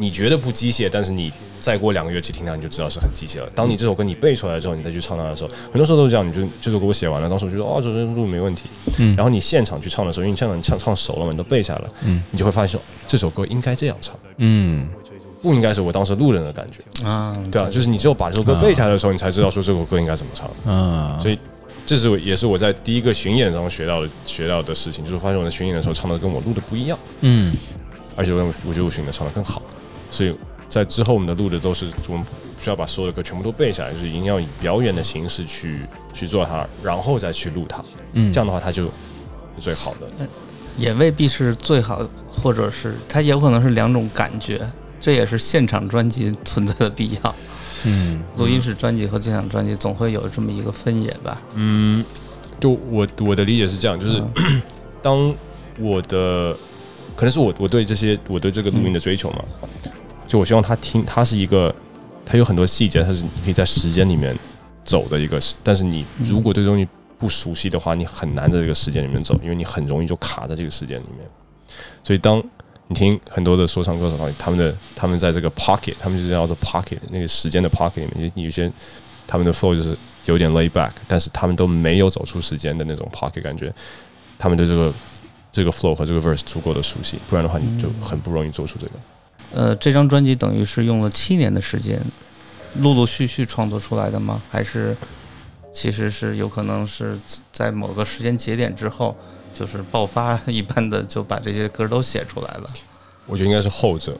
[0.00, 3.50] 你觉得不机械，但是你再过两个月去听它，你就知道是很机械了。
[3.52, 6.24] 当你这首歌你背出来之后，你再去唱它的时候，很多时候都是这样。
[6.24, 8.70] 你就这首歌我写完了，当时我觉得哦，这首歌录没问题。
[8.98, 14.88] 嗯然后你现场去唱的时候，因为你现场你唱唱熟了嘛，你都背下来了，嗯你就会发现说这首歌应该这样唱，嗯
[15.42, 20.48] 不应该是我当时路人的感觉，啊，对啊，就是你只有把这首歌背下来的时候，你才知道说这首歌应该怎么唱。
[20.72, 21.36] 啊，所以
[21.88, 27.50] 这是我也是我在第一个巡演中学到的学到的事情，就是发现我在巡演的时候唱的跟我录的不一样，嗯
[28.14, 29.62] 而且我我觉得我巡演唱的更好，
[30.10, 30.36] 所以
[30.68, 32.26] 在之后我们的录的都是我们
[32.60, 35.80] 需要把所有的歌全部都背下来，就是一定要以表演的形式去
[36.12, 38.90] 去做它，然后再去录它，嗯，这样的话它就
[39.58, 40.28] 最好的。
[40.76, 44.60] 也未必是最好，或者是它也有可能是两种感觉，
[45.00, 47.34] 这也是现场专辑存在的必要。
[47.86, 51.42] 嗯录音室专辑和现场专辑总会有这么一个分野吧？
[51.54, 52.04] 嗯，
[52.58, 54.22] 就我我的理解是这样，就是、
[55.02, 55.34] 当
[55.78, 56.56] 我的
[57.14, 59.44] 可能是我我对这些我对这个录音的追求嘛，
[60.26, 61.74] 就我希望他听，它是一个，
[62.24, 64.36] 它有很多细节，它是你可以在时间里面
[64.84, 66.86] 走的一个，但是你如果对东西
[67.16, 71.28] 不熟悉的话，你很难在这个时间里面走，因为你很容易就卡在这个时间里面。
[72.02, 72.42] 所以当
[72.88, 78.70] 你听很多的说唱歌手，他们的他们在这个 pocket，他们就是叫做 pocket 那个时间的 pocket 里面，你有些
[79.26, 83.72] 他们的 flow 就是有点 lay back，但是他们都没有走出时间的那种 pocket 感觉，
[84.38, 84.92] 他们对这个
[85.52, 88.92] 这个 flow 和这个 verse 足够的熟悉，不然的话你就很不容易做出这个。
[89.52, 92.00] 呃，这张专辑等于是用了七年的时间，
[92.76, 94.42] 陆陆续续创作出来的吗？
[94.50, 94.96] 还是
[95.72, 97.18] 其实是有可能是
[97.52, 99.16] 在某个时间节点之后，
[99.58, 102.70] 就是爆发一般的就把这些歌都写出来了？
[103.26, 104.16] 我觉得应该是后者。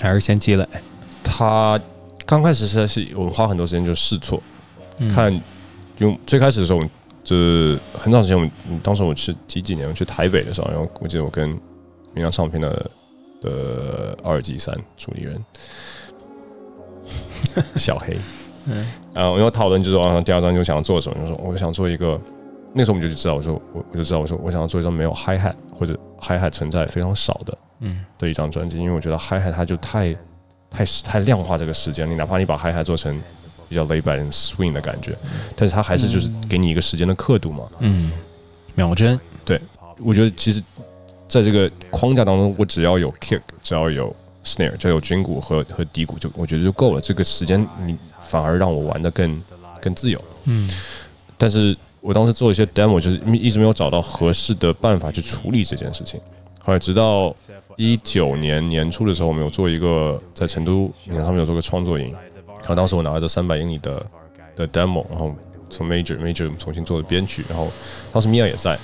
[0.00, 0.64] 还是先积累。
[1.24, 1.80] 他
[2.24, 4.40] 刚开始是是我们花很多时间就试错，
[4.98, 5.42] 嗯看
[5.98, 6.90] 用最开始的时候，我们
[7.24, 11.48] 就是很长时间，我们嗯当时我去几几年我去台北的时候，然后我记得我跟
[12.12, 12.90] 明阳唱片的
[13.40, 15.44] 的二级三主理人
[17.76, 18.16] 小黑，
[18.66, 22.20] 嗯然后我们要讨论就是往第二张就想要做什么，就说我想做一个，
[22.74, 30.12] 那时候我们就知道，我说我我就知道，我说我想要做一张没有 hi hat 或者 hi hat 存在非常少的嗯的一张专辑，因为我觉得 hi hat 它就太
[30.70, 33.16] 太太量化这个时间，你哪怕你把 hi hat 做成
[33.68, 35.16] 比较 lay back and swing 的感觉，
[35.54, 37.64] 但是它还是就是给你一个时间的刻度嘛。
[37.78, 38.10] 嗯，
[38.74, 39.18] 秒针。
[39.44, 39.60] 对
[40.00, 40.60] 我觉得其实
[41.28, 47.00] 在这个框架当中，我只要有 kick，只要有 snare，只要有军鼓和和底鼓，就我觉得就够了。
[47.00, 49.42] 这个时间你反而让我玩的更
[49.80, 50.20] 更自由。
[50.46, 50.68] 嗯
[51.36, 56.20] 但是我当时做了一些 demo，就是一直没有找到合适的办法去处理这件事情。
[56.62, 57.34] 后来直到
[57.76, 62.12] 一九年年初的时候，我们有做一个在成都你看他们有做个创作营，
[62.60, 64.04] 然后当时我拿了这三百英里的
[64.54, 65.34] 的 demo，然后
[65.70, 67.70] 从 major major 重新做的编曲，然后
[68.12, 68.78] 当时米娅也在，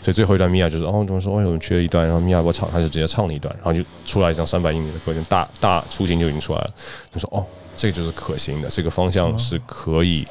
[0.00, 1.40] 所以最后一段米娅就是哦，怎么说？
[1.40, 6.70] 哎，我们缺了一段，然后米娅给我唱，他就直接唱了一段，然后就出来一张三百英里的歌，就大大雏形就已经出来了。
[7.12, 7.44] 就说哦，
[7.76, 10.24] 这个就是可行的，这个方向是可以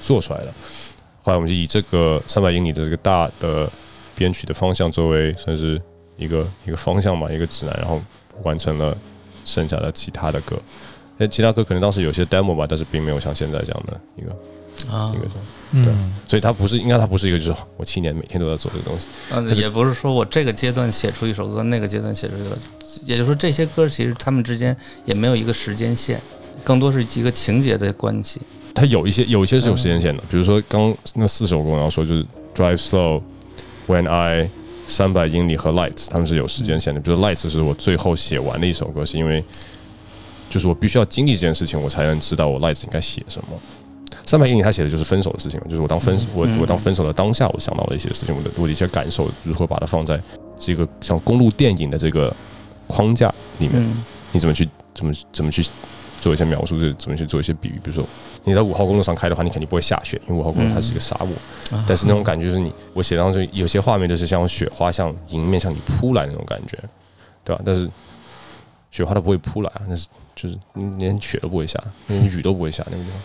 [0.00, 0.54] 做出来的。
[1.22, 3.70] 后来我们就以这个三百英里的这个大的
[4.14, 5.80] 编曲的方向作为算是
[6.16, 8.00] 一个一个方向吧，一个指南，然后
[8.42, 8.96] 完成了
[9.44, 10.58] 剩下的其他的歌。
[11.16, 14.30] 那其他歌可能当时有些 demo 吧，但是并没有像现在这样的一个
[14.94, 19.06] 啊一个这样，嗯所以它不是应该它不是一个就是我七年每天都在做这个东西。
[19.30, 22.56] 嗯，也不是说我这个阶段写出一首歌，那个阶段写出一个，
[23.04, 26.18] 也就是说这些歌其实他们之间也没有一个时间线，
[26.64, 28.40] 更多是一个情节的关系。
[28.74, 33.20] 它有一些有一些是有时间线的，比如说刚那四首歌，我要说就是 Drive Slow、
[33.86, 34.48] When I、
[34.86, 37.00] 三百英里和 Lights，他们是有时间线的。
[37.00, 39.44] 比如 Lights 是我最后写完的一首歌，是因为
[40.48, 43.48] 就是我必须要经历这件事情，我才能知道我 Lights 应该写什么。
[44.24, 50.20] 三百英里他写的就是分手的事情嘛，就是我当分我我当分手的当下，我想到了一些事情，我的我的一些感受，如何把它放在
[50.58, 52.34] 这个像公路电影的这个
[52.86, 53.82] 框架里面。
[53.82, 55.60] 嗯你怎么去怎么怎么去
[56.20, 57.72] 做一些描述，就是怎么去做一些比喻。
[57.82, 58.04] 比如说
[58.44, 61.34] 你在五号公路上开的话，你肯定不会下雪，因为五号公路它是一个沙漠。
[61.76, 66.78] 啊但是那种感觉就是你，我写上去有些画面就是像雪花像迎面向你扑来那种感觉，
[67.42, 67.62] 对吧？
[67.64, 67.88] 但是
[68.90, 70.58] 雪花它不会扑来啊，那是就是
[70.98, 73.20] 连雪都不会下，连雨都不会下那个地方。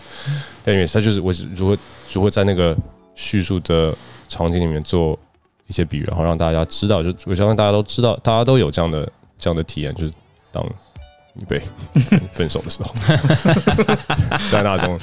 [0.64, 1.78] 但因为它就是我是如何
[2.12, 2.76] 如何在那个
[3.14, 3.94] 叙述的
[4.28, 5.18] 场景里面做
[5.66, 10.12] 一些比喻，然后让大家知道，就我相信大家都知道，大家都有这样的这样的体验，就是
[10.52, 10.64] 当
[11.36, 11.62] 你被
[12.32, 12.94] 分手的时候，
[14.50, 14.98] 在那种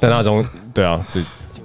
[0.00, 1.20] 在那种对啊，就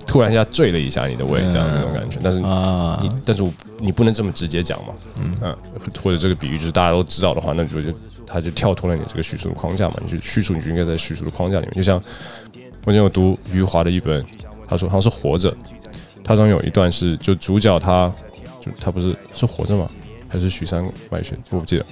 [0.06, 2.18] 突然一下坠了一下你的胃，这样那种感觉。
[2.22, 5.56] 但是啊你，但是我你不能这么直接讲嘛，嗯
[6.02, 7.94] 或者这个比喻就是大家都知道的话，那就就
[8.28, 11.74] 他就跳脱了你这个叙述的框架嘛，你就叙述你就应该在叙述的框架里面。
[11.76, 12.02] 就像
[12.86, 14.26] 我以前有读余华的一本，
[14.68, 15.52] 他说好像是《活着》，
[16.24, 18.12] 他中有一段是就主角他
[18.60, 19.90] 就他不是是活着吗？
[20.28, 21.38] 还是许三外学？
[21.50, 21.86] 我不记得。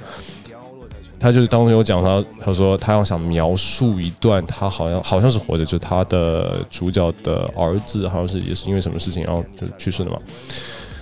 [1.20, 10.20] 他就是当时有讲他，他说他要想描述一段他好像好像是活着，就是他的主角的儿子好像是也是因为什么事情然后就去世了嘛。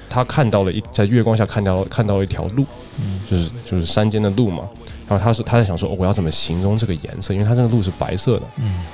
[0.10, 2.66] 他看到了一在月光下看到看到了一条路，
[3.30, 4.70] 就是就是山间的路嘛。
[5.08, 8.44] 然后他是他在想说、哦我要怎么形容这个颜色，因为他这个路是白色的。
[8.58, 8.86] 嗯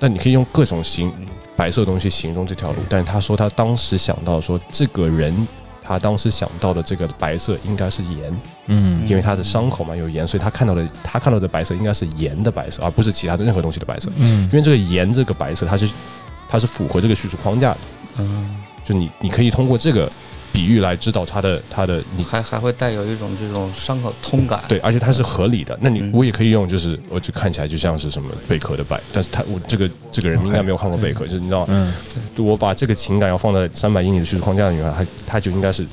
[0.00, 1.12] 那你可以用各种形
[1.56, 5.46] 白色的东西形容这条路，但是他说他当时想到说这个人。
[5.88, 9.06] 他当时想到的这个白色应该是盐，嗯。
[9.08, 14.10] 因为他的伤口嘛有盐，所以他看到的他看到的白色应该是盐的白色，而不是其他的任何东西的白色。
[14.16, 14.42] 嗯。
[14.44, 15.90] 因为这个盐这个白色，它是
[16.48, 17.78] 它是符合这个叙述框架的，
[18.18, 20.10] 嗯，就你你可以通过这个
[20.58, 24.60] 比喻来知道他的他的你还还会带有一种这种伤口通感。
[24.66, 25.78] 对，而且它是合理的。
[25.80, 31.92] 那你嗯我也可以用，就是我就看起来就像是什么贝壳的白，但是他我这个这个人应该没有看过贝壳，就是你知道，嗯
[32.38, 35.86] 我把这个情感要放在三百英里的叙述框架里面，它它就应该是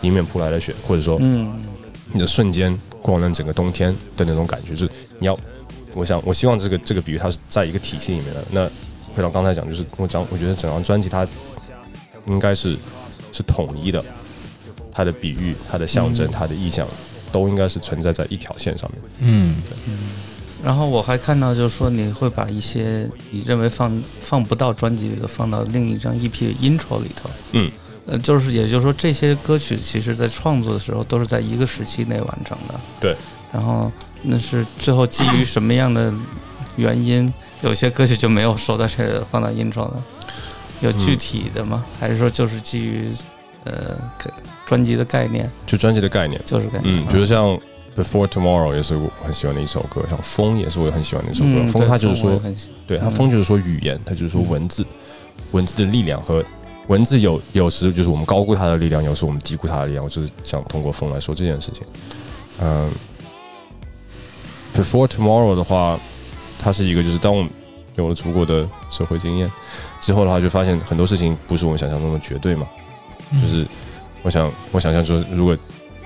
[0.00, 1.52] 迎面扑来的雪，或者说嗯
[2.10, 5.38] 你的瞬间光能整个冬天的那种感觉，就是你要，
[5.92, 8.42] 我想我希望这个这个比喻它是在一个体系里面的。
[8.50, 8.70] 那
[9.14, 11.28] 回到刚才讲，就是我讲，我觉得整张专辑它
[12.26, 12.74] 应该是
[13.32, 14.04] 是统一的，
[14.90, 16.86] 它的比喻、它的象征、它的意象
[17.30, 19.02] 都应该是存在在一条线上面。
[19.20, 19.94] 嗯对
[20.60, 27.30] 然后我还看到，就是说你会把一些你认为放放不到专辑里的，放到另一张 EP 的 intro 里头。
[27.52, 27.70] 嗯，
[28.06, 32.74] 呃，就是也就是说，这些歌曲其实在创作的时候都是在一个时期内完成的。
[32.98, 33.16] 对。
[33.52, 33.90] 然后
[34.22, 36.12] 那是最后基于什么样的
[36.74, 40.02] 原因，有些歌曲就没有收到这个放到 intro 的？
[40.80, 41.84] 有具体的吗？
[41.98, 43.08] 还是说就是基于
[43.64, 43.96] 呃
[44.66, 45.50] 专辑的概念？
[45.66, 47.02] 就专辑的概念，就是概念。
[47.02, 47.58] 嗯，比如像。
[47.96, 51.66] Before Tomorrow 也是我很喜欢的一首歌，像风也是我很喜欢的一首歌。
[51.66, 52.40] 风它就是说，
[52.86, 54.86] 对它风就是说语言，它就是说文字，
[55.50, 56.44] 文字的力量和
[56.86, 60.04] 文字有有时就是我们高估它的力量，有时我们低估它的力量。
[60.04, 61.84] 我就是想通过风来说这件事情。
[62.60, 62.88] 嗯
[64.76, 65.98] ，Before Tomorrow 的话，
[66.56, 67.50] 它是一个就是当我们
[67.98, 69.50] 有了足够的社会经验
[70.00, 72.66] 之后的话，就发现很多事情不是我们想象中的绝对嘛。
[73.42, 73.66] 就是
[74.22, 75.56] 我想我想象说，如果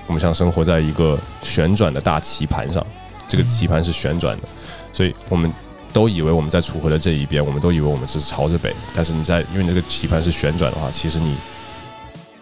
[0.07, 2.85] 我们像生活在一个旋转的大棋盘上，
[3.29, 4.47] 这个棋盘是旋转的，
[4.91, 5.51] 所以我们
[5.93, 8.75] 都以为我们在楚河的这一边，我们都以为我们是朝着北。
[8.93, 11.37] 但是你在因为这个棋盘是旋转的话，其实你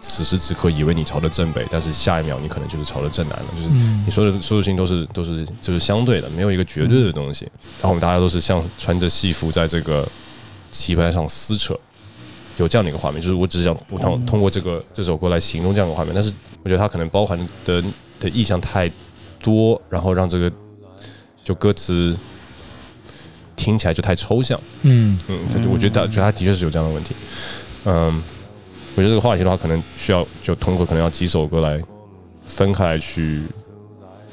[0.02, 3.46] 此时此刻以为你朝着正北，但是下一秒你可能就是朝着正南了。
[3.56, 7.44] 就是你说的所有事情都是都是就是相对的，没有一个绝对的东西。
[7.80, 10.06] 然后我们大家都是像穿着戏服在这个
[10.70, 11.74] 棋盘上撕扯。
[12.58, 16.30] 有这样的一个画面，就是我只是想通通过这个这首歌来形容这样的画面，但是
[16.62, 17.82] 我觉得它可能包含的
[18.20, 18.90] 的意象太
[19.40, 20.52] 多，然后让这个
[21.42, 22.14] 就歌词
[23.56, 24.60] 听起来就太抽象。
[24.82, 27.14] 嗯嗯，对对，我觉得觉得他的确是有这样的问题。
[27.86, 28.22] 嗯，
[28.94, 31.82] 我觉得这个话题的话，可能需要就通过可能要几首歌来
[32.44, 33.42] 分开来去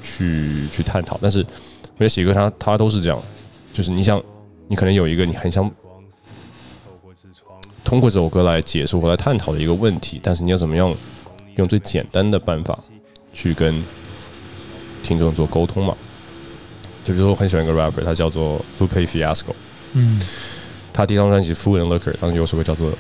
[0.02, 1.18] 去去探讨。
[1.22, 3.22] 但是我觉得写歌它它都是这样，
[3.74, 4.22] 就是你想
[4.68, 5.70] 你可能有一个你很想。
[7.82, 10.94] 通过这首歌来解释或来探讨的一个问题，但是你要怎么样
[11.56, 12.78] 用最简单的办法
[13.34, 13.84] 去跟
[15.02, 15.98] 听众做沟通嘛？
[17.04, 19.56] 就比如说我很喜欢一个 rapper，他叫做 Lupe Fiasco，
[19.94, 20.22] 嗯，
[20.94, 22.92] 他第一张专辑《Food and Liquor》当中有首歌叫做《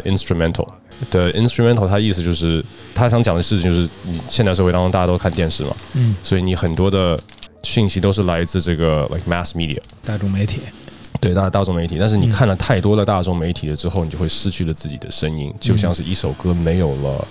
[0.00, 0.52] The Instrumental》，
[1.10, 7.18] 的 Instrumental，它意思就是他想讲的事情就是你现代社会当中大家都看电视嘛，嗯，所以你很多的
[7.62, 10.60] 讯息都是来自这个 like mass media 大众媒体。
[11.20, 17.26] 对大大众媒体，但是你看了太多的大众媒体了之后，你就会失去了自己的声音，就像是一首歌没有了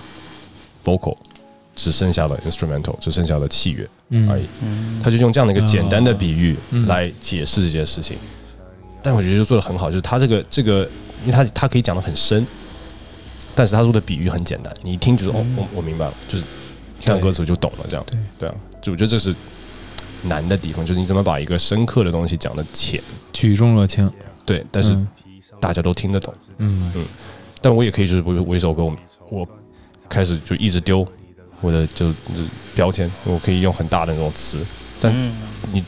[0.83, 1.15] vocal，
[1.75, 3.87] 只剩下了 instrumental，只剩下了器乐
[4.29, 4.45] 而已。
[5.03, 6.55] 他就用这样的一个简单的比喻
[6.87, 8.17] 来解释这件事情，
[9.03, 10.89] 但我觉得就做的很好，就是他这个这个，
[11.25, 12.45] 因为他他可以讲的很深，
[13.55, 16.43] 但是他说的比喻很简单，你一听就是哦，我我明白了，就是
[17.03, 18.05] 看歌词就懂了，这样。
[18.09, 18.19] 对。
[18.39, 19.35] 对啊，就我觉得这是。
[20.25, 24.09] 难的地方就是你怎么把一个深刻的东西讲的浅，举重若轻，
[24.45, 24.97] 对，但是
[25.59, 26.89] 大家都听得懂，嗯。
[26.95, 27.05] 嗯。
[27.61, 28.95] 但我也可以就是我我一首歌，我
[29.29, 29.47] 我
[30.07, 31.05] 开始就一直丢
[31.59, 32.13] 我的就
[32.73, 34.65] 标签，我可以用很大的那种词，
[35.01, 35.13] 但
[35.73, 35.83] 你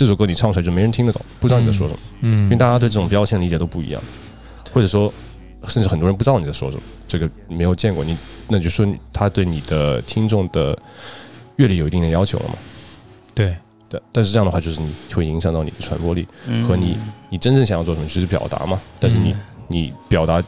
[0.00, 4.02] 这首歌你唱出来就没人听得懂，不知道你在说什么，嗯，因为大家对这种标签理解都不一样，
[4.72, 5.12] 或者说
[5.68, 8.16] 甚至很多人不知道你在说什么，这个没有见过你，
[8.48, 10.74] 那就说他对你的听众的
[11.56, 12.54] 阅历有一定的要求了嘛。
[13.34, 13.54] 对。
[13.90, 16.26] 对，但是这样的话，就是你会影响到你的传播力。
[16.66, 16.96] 和你
[17.28, 18.80] 你真正想要做什么，就是表达嘛。
[18.98, 19.36] 但是你
[19.68, 20.40] 你表达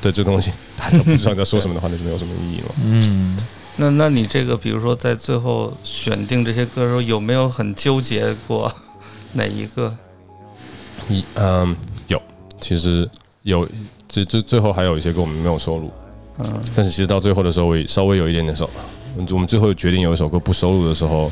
[0.00, 2.74] 的这东西，大家不知道你在说什么的话，那就没有什么意义了。
[2.84, 3.36] 嗯，
[3.74, 8.72] 那那你这个，比如说在最后选定这些歌的时候，有没有很纠结过
[9.36, 9.94] 哪一个？
[11.08, 11.76] 一嗯，
[12.08, 12.20] 有，
[12.60, 13.08] 其实
[13.42, 13.68] 有，
[14.08, 15.90] 这这最后还有一些歌我们没有收录。
[16.38, 18.68] 嗯，但是其实到最后的时候，我也稍微有一点点收。
[19.30, 21.30] 我们最后决定有一首歌不收录的时候。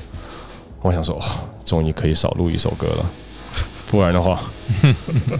[0.83, 1.19] 我想说，
[1.65, 3.11] 终于可以少录一首歌了，
[3.89, 4.39] 不然的话，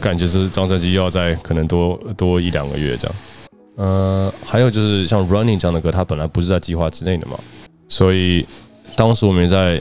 [0.01, 3.17] 感觉是张专辑又要再可能多多一两个月这样。
[3.77, 7.39] 呃，还有就是像《Running》这样的歌，它本来不是在计划之内的嘛，
[7.89, 8.49] 所以
[8.97, 9.79] 当时我们在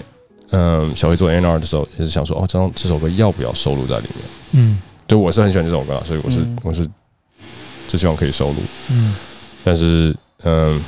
[0.54, 4.24] 嗯小黑做 N R 的时候，也是想说，哦，这张这首歌要不要收录在里面？
[4.54, 6.88] 嗯，对，我是很喜欢这首歌，所以我是我是
[7.88, 8.58] 只希望可以收录。
[8.90, 9.16] 嗯，
[9.64, 10.82] 但是嗯，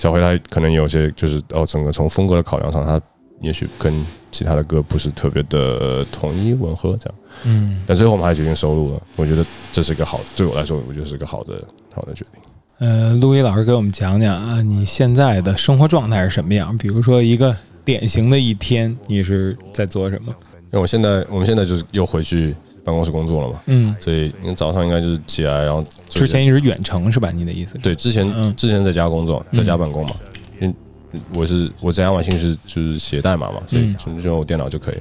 [0.00, 3.00] 小黑他可能有些就是哦，整个从风格的考量上，他。
[3.40, 3.92] 也许跟
[4.30, 9.02] 其他的歌不是特别的统一吻合，这样，嗯，但最后我们还决定收录了。
[9.16, 11.62] 我觉得这是一个好，对我来说，我觉得是个好的
[11.94, 12.40] 好的决定。
[12.78, 16.78] 呃，陆毅老师给我们讲讲啊，你现在的生活状态是什么样？
[16.78, 17.54] 比如说一个
[17.84, 20.34] 典型的一天，你是在做什么？
[20.72, 27.30] 因为我现在，我们现在就是又回去办公室工作了嘛，嗯，所以你早上应该就是起来，然后之前一直远程是吧？
[27.30, 27.78] 你的意思？
[27.78, 30.14] 对，之前之前在家工作，在家办公嘛。
[30.60, 30.74] 嗯
[31.32, 34.96] 我是我在亚马逊是就是写代码嘛，所以就用我电脑就可以。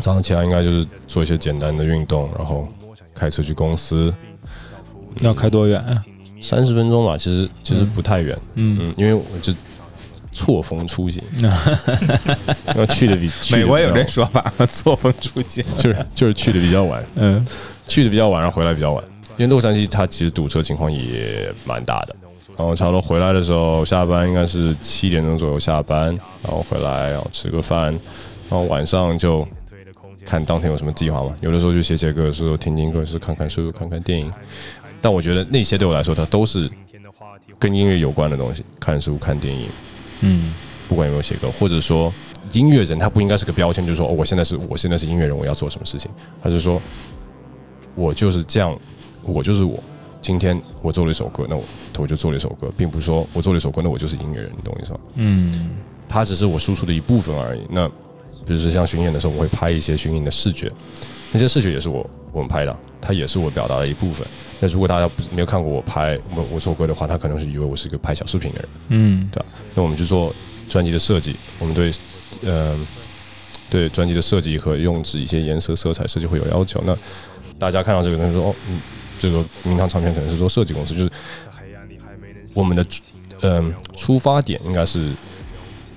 [0.00, 2.66] 早上起来应该就是做一些简单的运动，然后
[3.14, 4.10] 开车去公司。
[5.20, 5.78] 要开多远？
[5.82, 6.02] 啊
[6.40, 8.34] 三十分钟吧，其实其实不太远。
[8.54, 9.52] 嗯嗯，因为我就
[10.32, 11.22] 错峰出行，
[12.66, 14.66] 然后去的比 美国有这说法吗？
[14.66, 15.62] 错峰出行。
[15.78, 17.46] 就是就是去的比较晚，嗯
[17.86, 19.04] 去的比较晚，然后回来比较晚。
[19.36, 22.14] 因为洛杉矶它其实堵车情况也蛮大的，
[22.56, 26.08] 然后差不多回来的时候，下班应该是七点钟左右下班，
[26.42, 27.90] 然后回来然后吃个饭，
[28.48, 29.46] 然后晚上就
[30.24, 31.34] 看当天有什么计划嘛。
[31.40, 34.30] 有的时候就写写歌，有时候听听歌，是看看书，看看电影。
[35.00, 36.70] 但我觉得那些对我来说，它都是
[37.58, 39.66] 跟音乐有关的东西，看书、看电影，
[40.22, 40.54] 嗯
[40.88, 42.12] 不管有没有写歌，或者说
[42.52, 46.10] 音乐人，他不应该是个标签，就是说哦，我现在是我现在是音乐人，我要做什么事情，
[46.42, 46.80] 他是说
[47.94, 48.76] 我就是这样，
[49.22, 49.82] 我就是我。
[50.20, 51.64] 今天我做了一首歌，那我
[51.98, 55.00] 我就做了一首歌，并不是说我做了一首歌，那我就是音乐人，你懂我意思吗？
[55.16, 55.70] 嗯
[56.08, 57.62] 它只是我输出的一部分而已。
[57.68, 57.88] 那
[58.46, 60.70] 比如说像巡演的时候，我会拍一些巡演的视觉，
[61.32, 64.26] 那些视觉也是我我们拍的，它也是我表达的一部分。
[64.60, 68.68] 那如果大家不没有看过我拍我我做歌的话，他可能是以为我是一个拍小视频的人。
[68.90, 69.46] 嗯对吧？
[69.74, 70.32] 那我们去做
[70.68, 71.92] 专辑的设计，我们对
[72.42, 72.86] 嗯、
[73.68, 76.82] 对专辑的设计和用纸一些颜色、色彩设计会有要求。
[76.86, 76.96] 那
[77.58, 78.80] 大家看到这个，东西说哦，嗯，
[79.18, 81.10] 这个名堂唱片可能是做设计公司，就是
[82.54, 82.86] 我们的
[83.42, 85.10] 嗯、出发点应该是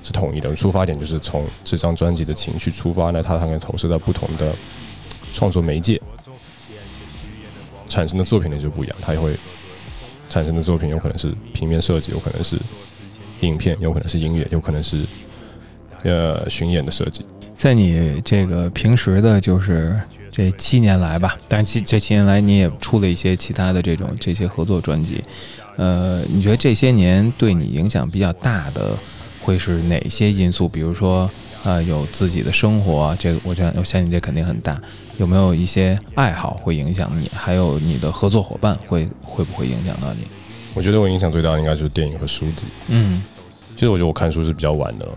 [0.01, 0.55] 是统一的。
[0.55, 4.55] 出发点就是从这张专辑的情绪出发，那它它可能投射到不同的
[5.35, 6.01] 创作媒介，
[7.89, 9.35] 产生的作品呢就不一样，它也会
[10.29, 12.57] 产生的作品有可能是平面设计，有可能是
[13.41, 15.01] 影片，有可能是音乐，有可能是
[16.03, 17.25] 呃巡演的设计。
[17.53, 19.99] 在你这个平时的，就是
[20.31, 25.21] 这七年来吧，但这这七年来你也出了一些其他的这种这些合作专辑，
[25.75, 28.97] 呃，你觉得这些年对你影响比较大的
[29.41, 30.67] 会是哪些因素？
[30.67, 31.29] 比如说，
[31.65, 34.79] 呃，有自己的生活，这个我觉得我相信这肯定很大。
[35.17, 37.29] 有没有一些爱好会影响你？
[37.33, 40.27] 还有你的合作伙伴会会不会影响到你？
[40.75, 42.65] 我觉得我影响最大的应该就是电影和书籍。
[42.89, 43.23] 嗯
[43.73, 45.13] 其实我觉得我看书是比较晚的了。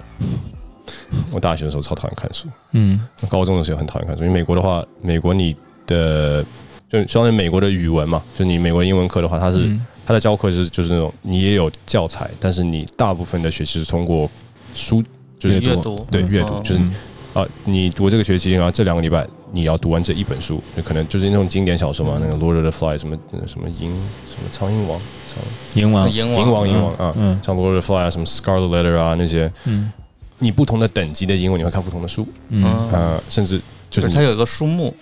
[1.31, 4.25] 我大学的时候超讨厌看书，嗯高中的时候很讨厌看书。
[4.25, 5.55] 因为美国的话，美国你
[5.87, 6.43] 的
[6.89, 14.27] 就相当于美国的语文嘛，就你美国的英文课的话，它是、嗯它的教课是就是那种你也有教材，但是你大部分的学习是通过
[14.75, 15.05] 书，
[15.39, 16.95] 就是阅读嗯对阅读，嗯就是嗯
[17.35, 23.91] 啊，你读这个学期，然后这两个礼拜你要读完这一本书，就可能就是那种经典小说嘛，那个《Lord of the Flies》什么呃什么鹰
[24.27, 25.39] 什么苍蝇王，苍
[25.75, 29.93] 蝇王，鹰蝇王蝇王啊，嗯像《Lord of the Flies》啊，什么《Scarlet Letter》啊那些，嗯
[30.39, 33.59] 你不同的等级的英文你会看不同的书，嗯嗯，呃，甚至
[33.91, 34.95] 就就是是它有一个书目，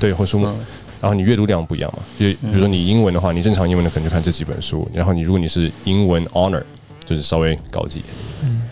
[0.00, 0.56] 对或书目，嗯
[1.00, 6.60] 然后你阅读量不一样嘛，就比如说你英文的话，你正常英文的可能就看这几本书，然后你如果你是英文 honor，
[7.08, 8.62] 就是稍微高级一点嗯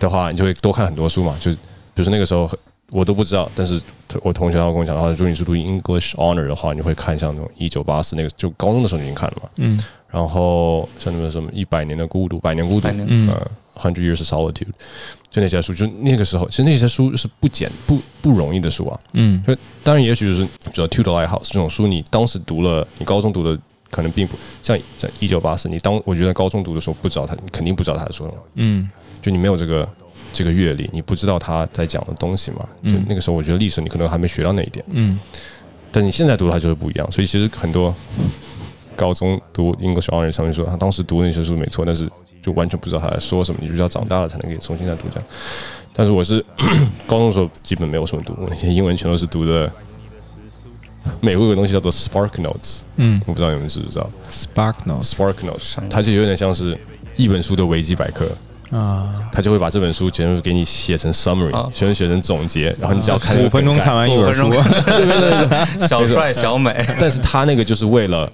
[0.00, 1.36] 的话，你就会多看很多书嘛。
[1.38, 1.58] 就比
[1.94, 2.50] 如说那个时候
[2.90, 3.80] 我都不知道，但是
[4.22, 9.48] 我同学他跟我讲的话，如果你是读 English honor 的话，你会看像那种一九八四那个，就高中的时候你已经看了嘛。
[9.56, 9.78] 嗯
[10.10, 14.68] 然后像那个什么一百年的孤独，百年孤独嗯呃，Hundred Years of Solitude，
[15.28, 19.00] 就那些书，就那个时候，其实那些书是不简不不容易的书啊。
[19.14, 23.58] 嗯就当然，也许就是主要《To the Lighthouse》这种书，你当时读了，你高中读的
[23.94, 28.90] 可能并不像在一九八四，你当我觉得高中读的时候不知道他，你肯定不知道他在说什么，嗯
[29.22, 29.88] 就你没有这个
[30.32, 32.66] 这个阅历，你不知道他在讲的东西嘛。
[32.82, 35.16] 就嗯那个时候，我觉得历史你可能还没学到那一点，嗯
[35.92, 37.12] 但你现在读它就是不一样。
[37.12, 37.94] 所以其实很多
[38.96, 42.10] 高中读 English Honor 上面说，他当时读那些书没错，但是
[42.42, 45.28] 就完全不知道他在说什么，你就要长大了才能给重新再读这样。
[45.94, 46.44] 但是我是
[47.06, 49.70] 高中的时候基本没有什么读，我那些英文全都是读的。
[51.20, 53.20] 美国有个东西叫做 Spark Notes，嗯。
[53.26, 56.78] 我不知道你们知不知道，Spark Notes Spark Notes，它就有点像是
[57.16, 58.26] 一本书的维基百科，
[58.70, 64.50] 啊，它就会把这本书全部给你写成 summary，啊全部写成总结，然后你只要看五分钟看完一本书。
[64.86, 65.88] 对对对。
[65.88, 68.30] 小帅小美，但是他那个就是为了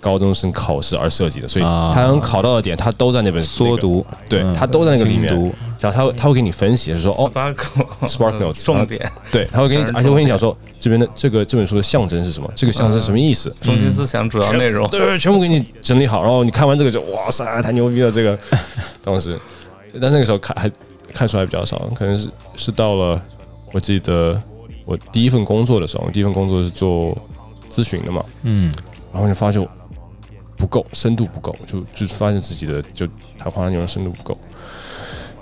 [0.00, 1.92] 高中生考试而设计的，所以啊。
[1.94, 4.54] 他能考到的点，他都在那本缩，读，那个对嗯。
[4.54, 5.34] 他都在那个里面。
[5.34, 5.52] 读。
[5.80, 18.10] 然后他会他会给你分析，是说哦，八口 Spark Notes 重点，对，他会给你，而且我跟你讲说这边的这个这本书的象征是什么，这个象征什么意思，中心思想主要内容，对，全部给你整理好，然后你看完这个就哇塞，太牛逼了！
[18.10, 18.36] 这个。
[19.04, 19.38] 当时，
[20.00, 20.68] 但那个时候看还
[21.14, 23.22] 看书还比较少，可能是是到了
[23.72, 24.42] 我记得
[24.84, 27.16] 我第一份工作的时候，我第一份工作是做
[27.70, 28.74] 咨询的嘛，嗯。
[29.12, 29.64] 然后就发现
[30.58, 33.06] 不够，深度不够，就就发现自己的就
[33.38, 34.36] 谈话内容深度不够，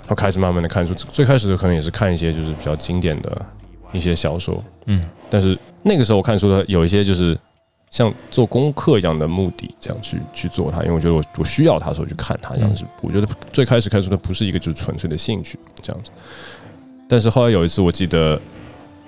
[0.01, 0.93] 然后开始慢慢的看书。
[0.93, 3.45] 最开始的可能也是看一些就是比较经典的
[3.91, 7.37] 一些小说，嗯但是那个时候我看书的有一些就是
[7.89, 12.85] 像做功课一样的目的，这样去去做它，因为我觉得我我需要它的时候去看它，这样子。
[13.01, 16.11] 我觉得最开始看书的不是一个就是纯粹的兴趣这样子，
[17.09, 18.39] 但是后来有一次我记得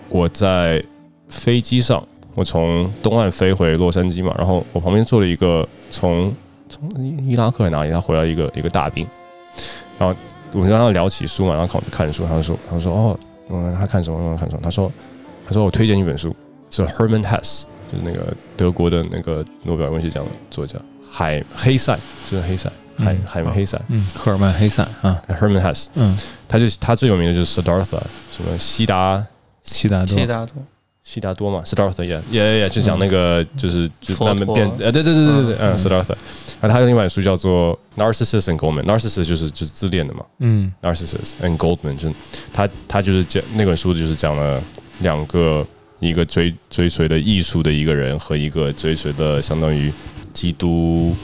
[0.10, 0.84] 我在
[1.30, 2.02] 飞机上，
[2.36, 6.34] 我从东岸飞回洛杉矶嘛，然后我旁边坐了一个从
[6.70, 6.90] 从
[7.24, 9.08] 伊拉克还哪里他回来一个一个大兵，
[9.98, 10.16] 然后
[10.54, 13.20] 我们跟他聊起书嘛，然后看我就看书，他就说他说哦，
[13.50, 14.18] 嗯，他看什么？
[14.32, 14.62] 我看什么？
[14.64, 14.92] 他说
[15.48, 16.36] 他说我推荐一本书，
[16.70, 20.78] 是 Herman Hesse，就是那个德国的那个诺贝尔文学奖的作家
[21.12, 21.98] 海黑塞，
[22.30, 26.18] 就是黑塞海海门黑塞，嗯，赫尔曼黑塞啊，Herman Hesse，嗯，
[26.48, 29.26] 他就他最有名的就是 Siddhartha，什么悉达
[29.64, 30.54] 悉达多悉，达多，
[31.12, 35.74] 悉达多嘛，Siddhartha 也也也就讲那个就是就佛陀慢慢变，呃，对对对对对对，嗯。
[35.74, 36.16] 嗯，Siddhartha，
[36.62, 42.16] 然后他有另外一本书叫做 Narcissus and Goldman，Narcissus 就是就是自恋的嘛嗯，Narcissus and Goldman 就是
[42.54, 44.62] 他他就是讲那本书就是讲了
[45.00, 45.66] 两个
[46.00, 49.92] 一个追追随的艺术的一个人和一个追随的相当于
[50.32, 51.16] 基督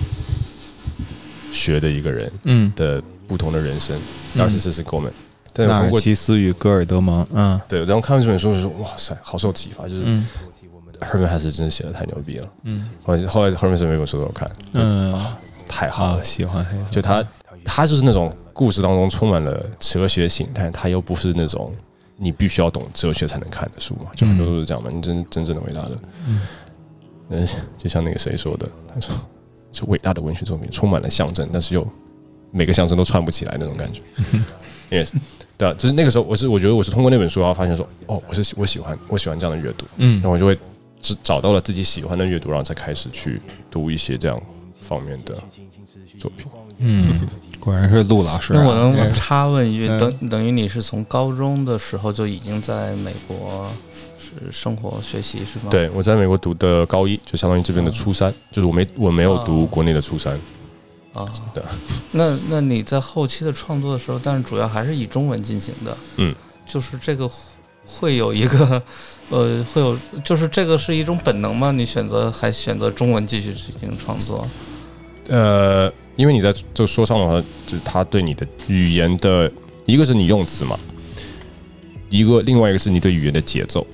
[1.52, 3.96] 学的一个人嗯，的不同的人生。
[4.34, 5.12] 嗯，Narcissus and Goldman，
[5.64, 10.28] 纳尔通过齐斯与戈尔德蒙，嗯对，然后看完这本书就说哇塞，好受启发，就是嗯
[11.00, 12.48] Herman Hesse 真的写的太牛逼了。
[12.64, 15.18] 嗯后来后来 Herman Hesse 每本书都有看，嗯，
[15.68, 17.24] 太好喜欢，就他
[17.64, 21.74] 他就是那种故事当中充满了哲学性，但他又不是那种
[22.18, 24.90] 你必须要懂哲学才能看的书嘛，就很多都是这样嘛。
[24.92, 26.00] 你真真正的伟大的，
[27.30, 27.48] 嗯，
[27.78, 29.14] 就像那个谁说的，他说
[29.72, 31.86] 就伟大的文学作品充满了象征，但是又
[32.52, 34.02] 每个象征都串不起来那种感觉。
[34.90, 35.12] yes，
[35.58, 40.58] 对啊，就是那个时候，我是我觉得我是通过那本书，然后发现说，哦，我是我喜欢我喜欢这样的阅读，嗯然后我就会
[41.02, 43.42] 只找到了自己喜欢的阅读，然后才开始去
[43.72, 44.42] 读一些这样
[44.74, 45.36] 方面的
[46.20, 46.46] 作品。
[46.80, 47.08] 嗯，
[47.60, 48.60] 果然是陆老师啊。
[48.62, 53.70] 那我能插问一句，嗯等等于你是从高中的时候就已经在美国
[54.20, 60.38] 是生活学习是吗？，对，我在美国读的高一，就相当于这边的初三，就是我没我没有读国内的初三。
[61.16, 61.64] 啊，对
[62.12, 66.36] 那那你在后期的创作的时候，但是主要还是以中文进行的，嗯，
[66.66, 67.30] 就是这个
[67.86, 68.84] 会有一个，
[69.30, 71.72] 呃，会有，就是这个是一种本能吗？
[71.72, 74.46] 你选择还选择中文继续进行创作？
[75.30, 79.52] 呃，因为你在这说唱的话，就是他对你的语言的
[79.86, 80.78] 一个是你用词嘛，
[82.10, 83.86] 一个另外一个是你对语言的节奏。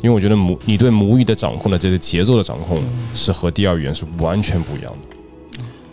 [0.00, 2.80] 因为我觉得母你对母语的掌控的这个节奏的掌控
[3.14, 5.17] 是和第二语言是完全不一样的。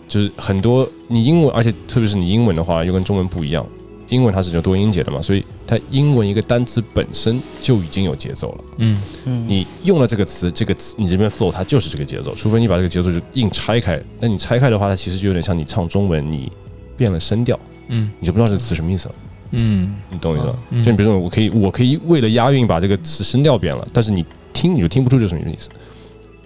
[0.08, 3.66] 就是很多你英文，而且特别是你英文的话，又跟中文不一样。
[4.08, 8.58] 英文它是有多音节的嘛，所以它英文一个单词本身就已经有节奏了。
[8.78, 14.00] 嗯嗯，你用了这个词，这个词你这边 flow 它就是这个节奏，除非你把这个节奏就硬拆开。
[14.20, 16.52] 那你拆开的话，它其实就有点像你唱中文，你
[16.96, 19.14] 变了声调，嗯你就不知道这个词什么意思了。
[19.50, 20.54] 嗯你懂我意思吗？
[20.70, 25.68] 嗯就你比如说，我可以我可以为了押韵把这个词声调变了，但是你听你就听不出这是什么意思。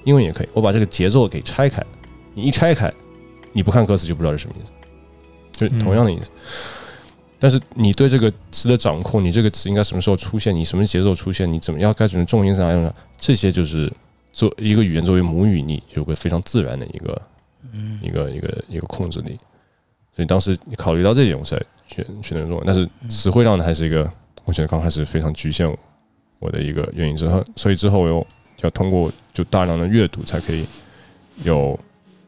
[0.05, 1.85] 英文也可以，我把这个节奏给拆开，
[2.33, 2.91] 你一拆开，
[3.53, 4.73] 你不看歌词就不知道是什么意思，
[5.53, 6.31] 就是同样的意思。
[7.39, 13.91] 但是你对这个词的掌控，你这个词应该什么时候出现，你什么节奏出现，你怎么样该怎么重音在哪用上，这些就是
[14.33, 17.23] 做一个语言作为母语，你有个非常自然的一个
[18.03, 19.39] 一个一个一个控制力。
[20.15, 22.63] 所以当时你考虑到这点，我才选选择中文。
[22.67, 24.11] 但是词汇量呢，还是一个
[24.45, 25.75] 我觉得刚开始非常局限
[26.41, 27.17] 我的一个原因。
[27.17, 28.27] 之后，所以之后我又
[28.61, 30.67] 要通过就大量的阅读，才可以
[31.43, 31.79] 有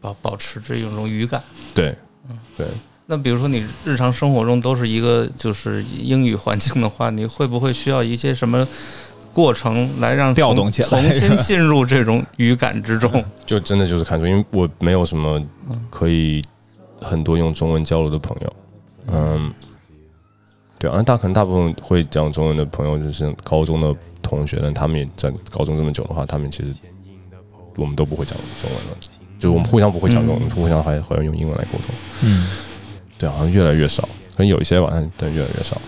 [0.03, 1.43] 保保持这一种语感。
[1.73, 1.97] 对
[2.29, 2.67] 嗯对。
[3.07, 8.67] 那比如说你日常生活中都是一个就是英语环境的话，你会不会需要一些什么
[9.33, 13.23] 过程来让调动起来重新进入这种语感之中？
[13.45, 15.43] 就真的就是看书，因为我没有什么
[15.91, 16.43] 可以
[17.01, 18.53] 很多用中文交流的朋友，
[19.09, 19.53] 嗯，
[20.79, 26.73] 对啊，那大可能大部分会讲中文的朋友就是高中的同学，但他们也在高中这么久的话，他们其实
[27.77, 28.97] 我们都不会讲中文了，
[29.43, 31.89] 就我们互相不会讲中文，互相还还要用英文来沟通，
[32.23, 32.47] 嗯，
[33.19, 35.81] 对，好像越来越少，可能有一些吧，但但越来越少。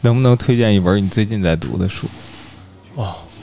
[0.00, 2.06] 能不能推荐一本你最近在读的书？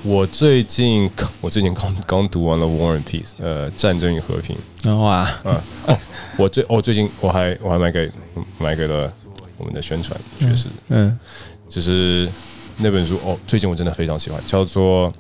[0.02, 1.10] 我最近
[1.40, 4.58] 我最近刚刚读完了《War and Peace》，呃，《战争与和平》。
[4.98, 5.30] 哇，
[6.36, 8.10] 我最哦，最近我还我还买给
[8.58, 9.14] 买给了
[9.58, 11.18] 我们的宣传爵士，嗯
[11.70, 12.28] 就是
[12.78, 15.10] 那本书哦，最近我真的非常喜欢，叫做《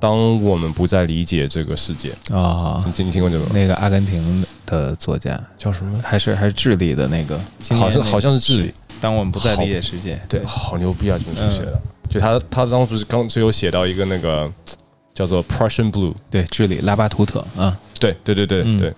[0.00, 2.12] 当我们不再理解这个世界》。
[2.36, 2.82] 啊。
[2.84, 3.50] 你，你听过这个吗？
[3.54, 6.00] 那个阿根廷的作家，叫什么？
[6.02, 7.38] 还是还是智利的那个，
[7.76, 11.18] 好像好像是智利，当我们不再理解世界，对，好牛逼啊！
[11.18, 14.50] 这本书写的，就他他当时刚只有写到一个那个
[15.12, 18.78] 叫做 Prussian Blue，对，智利拉巴图特啊，对对对对嗯。
[18.78, 18.92] 对，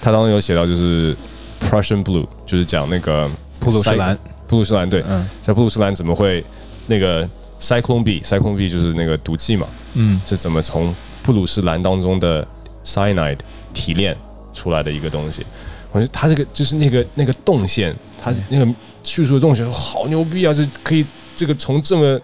[0.00, 1.16] 他当时有写到就是
[1.60, 3.30] Prussian Blue，就是讲那个
[3.60, 4.18] 普鲁士蓝，
[4.48, 5.28] 普鲁士兰对，嗯。
[5.40, 6.44] 在布鲁士兰怎么会
[6.86, 7.28] 那个
[7.62, 10.92] Cyclone B，Cyclone B 就是那个毒气嘛，嗯是怎么从
[11.22, 12.44] 布鲁斯兰当中的
[12.84, 13.38] cyanide
[13.72, 14.16] 提炼
[14.52, 15.46] 出来的一个东西。
[15.92, 18.66] 我觉得他这个就是那个那个动线，他那个
[19.04, 20.52] 叙述的动线好牛逼啊！
[20.52, 21.06] 这可以
[21.36, 22.20] 这个从这么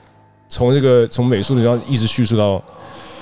[0.48, 2.64] 从这个从美术的地方一直叙述到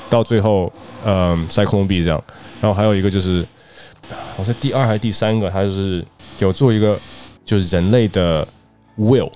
[0.09, 0.73] 到最后，
[1.05, 2.23] 嗯，Cyclone B 这样。
[2.63, 3.45] 然后还有一个就是，
[4.37, 6.03] 好像第二还是第三个，他就是
[6.39, 6.99] 有做一个
[7.45, 8.47] 就是人类的
[8.97, 9.31] will，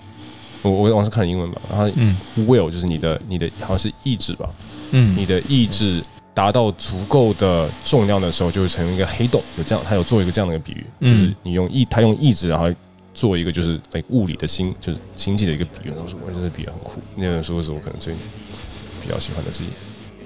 [0.62, 4.48] 我我网上看英文吧，然后嗯 will 就是你的你的好像是意志吧，
[4.90, 6.02] 嗯你的意志
[6.34, 9.42] 达到足够的重量的时候，就会成为一个黑洞。
[9.56, 12.68] 有这样，他有做一个这样的一个比喻，嗯就是你用意，他用意志，然后
[13.12, 15.90] 做一个就是哎物理的星，就是星际的一个比喻。
[15.90, 18.14] 我说我觉得比喻很酷，那本书是我可能最
[19.02, 19.66] 比较喜欢的之一。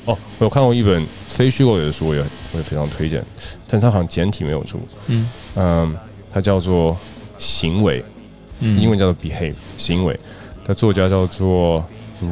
[0.05, 2.21] 哦，我有看过一本非虚构的书，我也
[2.53, 3.25] 我也非常推荐，
[3.67, 4.79] 但它好像简体没有出。
[5.07, 5.97] 嗯嗯，
[6.31, 6.95] 它叫做
[7.39, 8.14] 行为，嗯，
[8.79, 10.19] 英文叫做 behave 行为，
[10.65, 11.85] 他作家叫做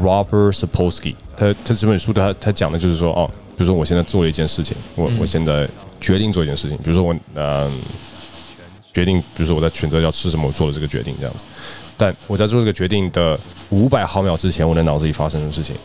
[0.02, 5.16] Robert Sapolsky，他他这本书他他讲的就是说哦，比如说我现在做了一件事情，我嗯。
[5.20, 5.68] 我现在
[6.00, 7.80] 决定做一件事情，比如说我嗯、
[8.92, 11.40] 决定，比如说我在选择要吃什么，我做了这个决定这样子，
[11.96, 13.38] 但我在做这个决定的
[13.70, 15.76] 五百毫秒之前，我的脑子里发生的事情，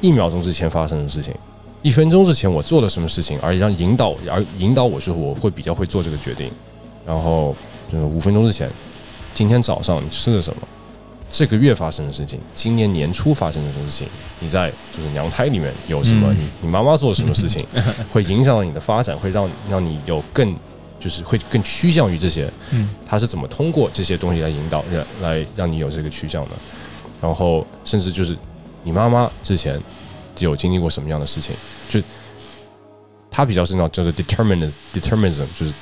[0.00, 1.34] 一秒钟之前发生的事情。
[1.82, 6.50] 一分钟之前我做了什么事情，而让引导而引导我说我会比较会做这个决定，
[7.06, 7.54] 然后
[7.90, 8.68] 就是五分钟之前，
[9.34, 10.62] 今天早上你吃了什么？
[11.32, 14.08] 这个月发生的事情，今年年初发生的事情，
[14.40, 16.32] 你在就是娘胎里面有什么？
[16.32, 17.64] 嗯你你妈妈做了什么事情，
[18.10, 20.54] 会影响到你的发展，会让让你有更
[20.98, 22.50] 就是会更趋向于这些。
[22.70, 26.50] 嗯，他是怎么通过这些东西来引导，让来让你有这个趋向的？
[27.22, 28.36] 然后甚至就是
[28.82, 29.80] 你妈妈之前
[30.40, 31.54] 有经历过什么样的事情，
[31.88, 32.02] 就
[33.30, 35.72] 他比较是那种叫做 determinism determinism，就是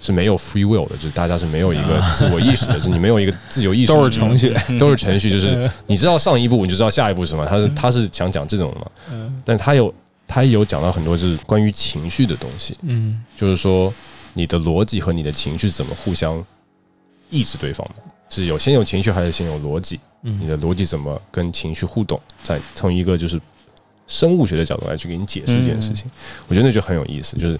[0.00, 7.44] 是没有 free will 的，就是大家是没有一个自我意识的，就 是你没有一个自由意识的，都是程序，都是程序，就是你知道上一步，你就知道下一步是什么。
[7.46, 9.92] 他是他是想讲这种的嘛，但他有
[10.26, 13.24] 他有讲到很多就是关于情绪的东西，嗯。
[13.36, 13.92] 就是说
[14.34, 16.44] 你的逻辑和你的情绪是怎么互相
[17.30, 19.98] 抑制对方的，是有先有情绪还是先有逻辑？
[20.20, 22.20] 你嗯的逻辑怎么跟情绪互动？
[22.42, 23.40] 在从一个就是
[24.06, 26.10] 生物学的角度来去给你解释这件事情，
[26.48, 27.36] 我觉得那就很有意思。
[27.36, 27.58] 就是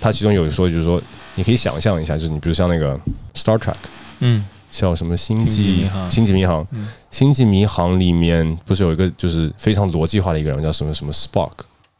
[0.00, 1.00] 他其中有说，就是说
[1.34, 2.98] 你可以想象一下，就是你比如像那个
[3.34, 3.74] Star Trek。
[4.20, 4.44] 嗯。
[4.70, 6.10] 叫什么星星际际迷航。
[6.10, 6.66] 星际迷航。
[6.70, 11.50] 嗯，星际迷航里面不是有一个就是非常逻辑化的一个人叫什么什么 Spark，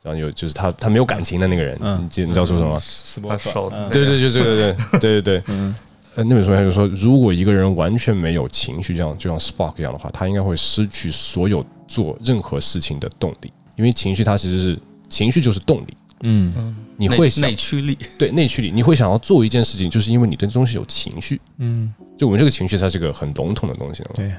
[0.03, 2.03] 然后有就是他他没有感情的那个人，嗯。
[2.03, 2.80] 你记你知道说什么吗？
[2.83, 3.91] 斯把手嗯。
[3.91, 5.43] 对对，就这个对对 对对。
[5.49, 5.74] 嗯。
[6.14, 14.78] 呃，那本书他就说，如果一个人完全没有情绪，这样就像 Spark 一样的话，他应该会失去所有做任何事情的动力，因为情绪它其实是
[15.11, 21.40] 情绪就是动力，嗯你会想内驱力，对内驱力，你会想要做一件事情，就是因为你对这东西有情绪。
[21.59, 24.03] 嗯，就我们这个情绪，它是个很笼统的东西。
[24.14, 24.32] 对，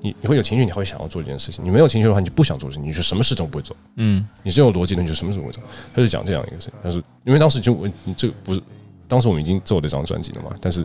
[0.00, 3.76] 你你会有情绪，你会想要做一件事情；你没有情绪的话，你就不想做事情，你就什么事都不会做。
[3.96, 5.62] 嗯你是有逻辑的，你就什么事都不会做。
[5.94, 8.60] 他就讲这样一个事情，但是因为当时就我你这个不是，
[9.06, 10.84] 当时我们已经做了这张专辑了嘛，但是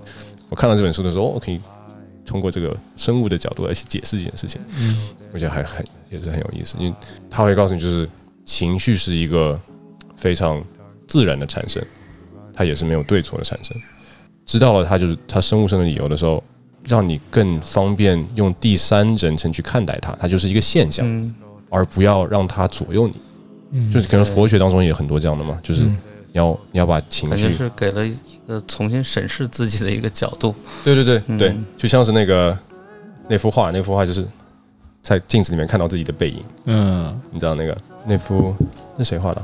[0.50, 1.60] 我看到这本书的时候，哦我可以
[2.26, 6.94] 通过这个生物的角度来去解释这件事情，嗯我觉得还很也是很有意思，因为
[7.30, 8.10] 他会告诉你，就是
[8.44, 9.60] 情绪是一个
[10.18, 10.64] 非常
[11.08, 11.84] 自然的产生，
[12.54, 13.76] 它也是没有对错的产生。
[14.46, 16.44] 知道了它就是它生物上的理由的时候，
[16.84, 21.34] 让你更方便用第三人称去看待它，它就是一个现象，嗯，
[21.70, 23.16] 而不要让它左右你。
[23.72, 25.98] 嗯，就是可能佛学当中也很多这样的嘛，就是嗯
[26.28, 28.16] 你要你要把情绪，是给了一
[28.48, 30.54] 个重新审视自己的一个角度。
[30.84, 32.56] 对对对嗯对，就像是那个
[33.28, 34.24] 那幅画，那幅画就是
[35.02, 37.76] 在镜子里面看到自己的背影，嗯你知道那个
[38.06, 38.56] 那幅
[38.96, 39.42] 那谁画的？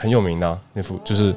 [0.00, 1.34] 很有名的啊、那幅就是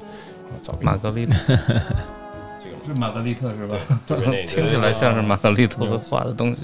[0.80, 1.38] 玛格丽特
[2.88, 3.78] 是玛格丽特是吧？
[4.47, 6.59] 听起来像是玛格丽特画的东西。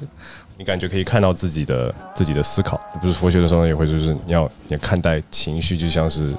[0.57, 6.33] 你感觉可以看到自己的自己的思考，不是佛学的时候也会就是你要你要看待情绪，就像是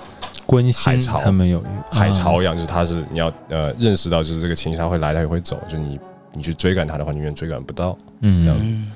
[0.47, 5.99] 关心海潮他们有海潮一样，就是它是你要呃认识到，就是这个情绪它会来，它也会走，就是你
[6.33, 7.97] 你去追赶它的话，你永远追赶不到。
[8.21, 8.91] 嗯，这样嗯，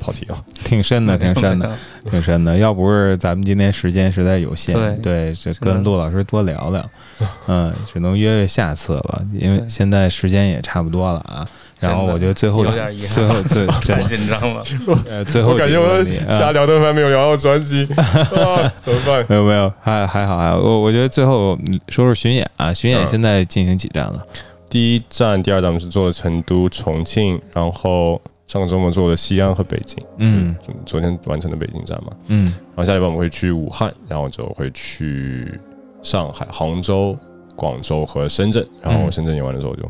[0.00, 1.76] 跑题了，挺深的，挺深的，
[2.10, 2.56] 挺深的。
[2.56, 6.90] 要不是咱们今天时间实在有限，对对，这跟陆老师多聊聊，
[7.48, 11.48] 嗯，只能约约下次了，因为现在时间也差不不多了啊。
[11.80, 14.62] 然后我觉得最后有点遗憾最后最 太最紧张了。
[15.08, 19.24] 呃最后几个问题啊聊都还没有聊到专辑， 啊怎么办？
[19.28, 20.56] 没有没有，还还好还好。
[20.58, 24.26] 我我觉得最后嗯说说巡演啊，巡演嗯现在进行几站了？
[24.70, 30.54] 第一站、第二站我们是做了成都、重庆，然后上个周末做的西安和北京，嗯。
[30.84, 32.12] 昨天完成的北京站嘛。
[32.28, 32.46] 嗯。
[32.68, 35.58] 然后下礼拜我们会去武汉，然后就会去
[36.02, 37.16] 上海、杭州、
[37.56, 38.66] 广州和深圳。
[38.82, 39.12] 然后嗯。
[39.12, 39.82] 深圳演完的时候就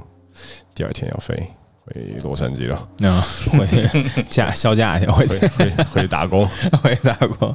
[0.74, 1.34] 第二天要飞
[1.86, 3.20] 回洛杉矶了，那
[3.50, 5.36] 回去假休假去，回去
[5.92, 6.48] 回去打工。
[6.82, 7.54] 回打工。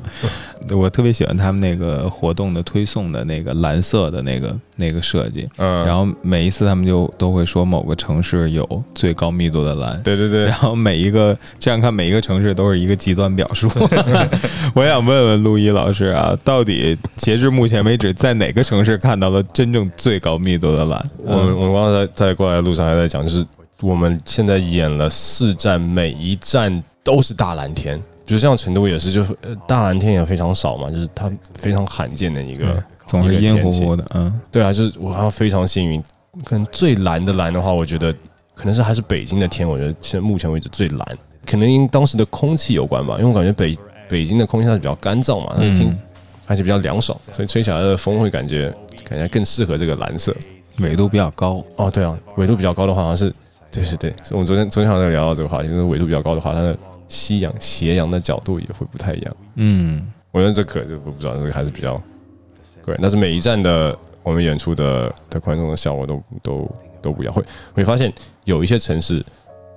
[0.78, 10.00] 我特别喜欢他们那个活动的推送的那个蓝色的那个那个设计，嗯，然后每一次他们就都会说某个城市有最高密度的蓝。
[10.04, 13.68] 对对对然，后每一个这样看，每一个城市都是一个极端表述。
[14.76, 21.10] 我想问问陆一老师啊，到底截至目前为止，在哪个城市看到了真正最高密度的蓝？
[21.24, 23.44] 我我刚才在过来的路上还在讲，就是
[23.82, 36.04] 我们现在演了四站，每一站都是大蓝天，比如像成都也是，就是呃大蓝天也非常少嘛，就是它非常罕见的一个，总是烟乎乎的，嗯，对啊，就是我好像非常幸运，
[36.44, 38.14] 可能最蓝的蓝的话，我觉得
[38.54, 43.78] 可能是还是北京的天，我觉得现在目前为止最蓝，可能因当时的空气有关吧，因为我感觉北
[44.10, 45.98] 北京的空气它是比较干燥嘛，听
[46.48, 48.74] 而且比较凉爽，所以吹起来的风会感觉
[49.06, 50.36] 感觉更适合这个蓝色，
[50.80, 51.64] 纬度比较高。
[51.78, 53.34] 哦，对啊，纬度比较高的话，好像是。
[53.72, 56.74] 对对对，我们昨天昨天好像聊到这个话题，就是纬度比较高的话，它的
[57.08, 59.38] 夕阳斜阳的角度也会不太一样。
[59.56, 61.96] 嗯，我觉得这可就不知道这个还是比较
[62.84, 67.34] 贵，但是每一站的我们演出的的观众的效果都都都不一样。
[67.34, 67.44] 会
[67.74, 68.12] 会发现
[68.46, 69.24] 有一些城市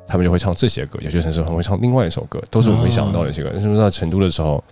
[0.07, 3.51] 他们就会唱这些歌，有些城市他们会唱另外一首歌，都是我没想到的一些歌。
[3.61, 4.63] 是不是在成都的时候，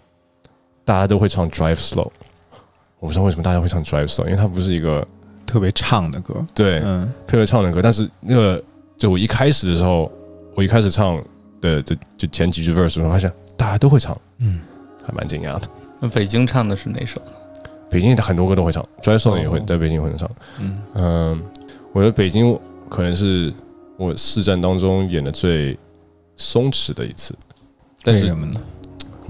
[0.84, 2.10] 大家都会唱 Drive Slow？
[2.98, 5.06] 我不知道为什么大家会唱 Drive Slow，因为它不是一个
[5.46, 8.62] 特别唱的歌，对，嗯，特别唱的歌，但是那个。
[9.00, 10.12] 就我一开始的时候，
[10.54, 11.16] 我一开始唱
[11.58, 14.60] 的的就前几句 verse，我发现大家都会唱，嗯，
[15.02, 15.62] 还蛮惊讶的。
[15.98, 17.32] 那北京唱的是哪首呢？
[17.88, 20.30] 北京很多歌都会唱，Dry Song 也会在北京会唱。
[20.58, 21.42] 嗯嗯，
[21.94, 22.56] 我觉得北京
[22.90, 23.50] 可能是
[23.96, 25.78] 我四站当中演的最
[26.36, 27.34] 松弛的一次。
[28.02, 28.60] 但是什么呢？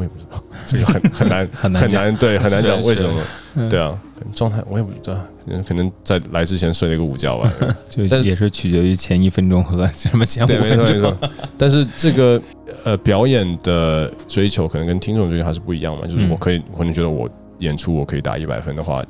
[0.01, 3.23] 我也不知道，这个很很难 很难很难，对，很难讲为什么。
[3.69, 4.01] 对啊，
[4.33, 5.21] 状态我也不知道。
[5.67, 7.53] 可能在来之前睡了一个午觉吧，
[7.91, 11.17] 就也是取决于前一分钟和什么前五分钟。
[11.59, 12.41] 但是这个
[12.85, 16.07] 呃表演的追求可能跟听众追求还是不一样嘛。
[16.07, 17.29] 就是我可以可能觉得我
[17.59, 19.05] 演出我可以打一百分的话，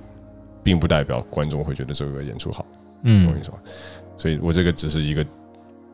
[0.65, 2.65] 并不代表观众会觉得这个演出好。
[3.05, 3.57] 嗯，我跟你说，
[4.17, 5.25] 所以我这个只是一个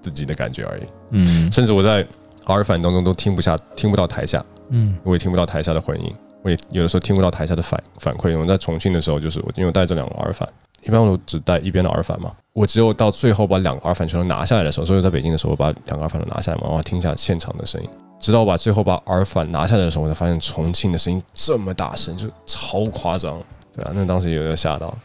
[0.01, 0.83] 自己的感觉而已。
[1.11, 2.07] 嗯，甚至我在
[2.47, 4.45] 耳返当中都听不下，听不到台下。
[4.71, 6.15] 嗯，我也听不到台下的回应。
[6.43, 8.39] 我也有的时候听不到台下的反反馈。
[8.39, 10.49] 我在重庆的时候，就是我因为带这两个耳返，
[10.85, 12.33] 一般我只带一边的耳返嘛。
[12.53, 17.89] 我只有到最后把两个耳返全都拿下来的时候，所以在北京的时候，我把两个耳返都拿下来嘛，然后听一下现场的声音。
[18.21, 23.43] 直到我把最后把耳返拿下来的时候，我才发现重庆的声音这么大声，就超夸张，
[23.75, 24.97] 对啊，那当时有点吓到。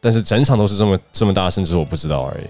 [0.00, 2.44] 但是整场都是这么这么大声，只是我不知道而已。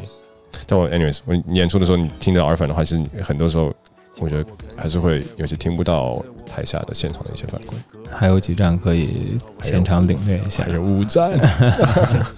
[0.66, 3.72] 但我 anyways，我演出的时候，你听着耳返的话，其实很多时候。
[4.21, 4.45] 我觉得
[4.77, 7.73] 还是会有些听不到台下的现场的一些反馈，
[8.12, 10.62] 还有几站可以现场领略一下。
[10.64, 11.33] 还有五站，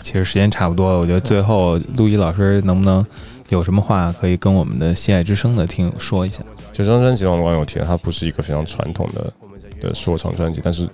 [0.03, 0.99] 其实时间差不多了。
[0.99, 3.05] 我觉得最后陆毅老师能不能
[3.51, 6.43] 有什么话可以跟我们的喜爱之声的听友说一下？
[6.73, 9.33] 就这张专辑，我网友提了，它不是一个非常传统的
[9.81, 10.89] 的说唱专辑，但是。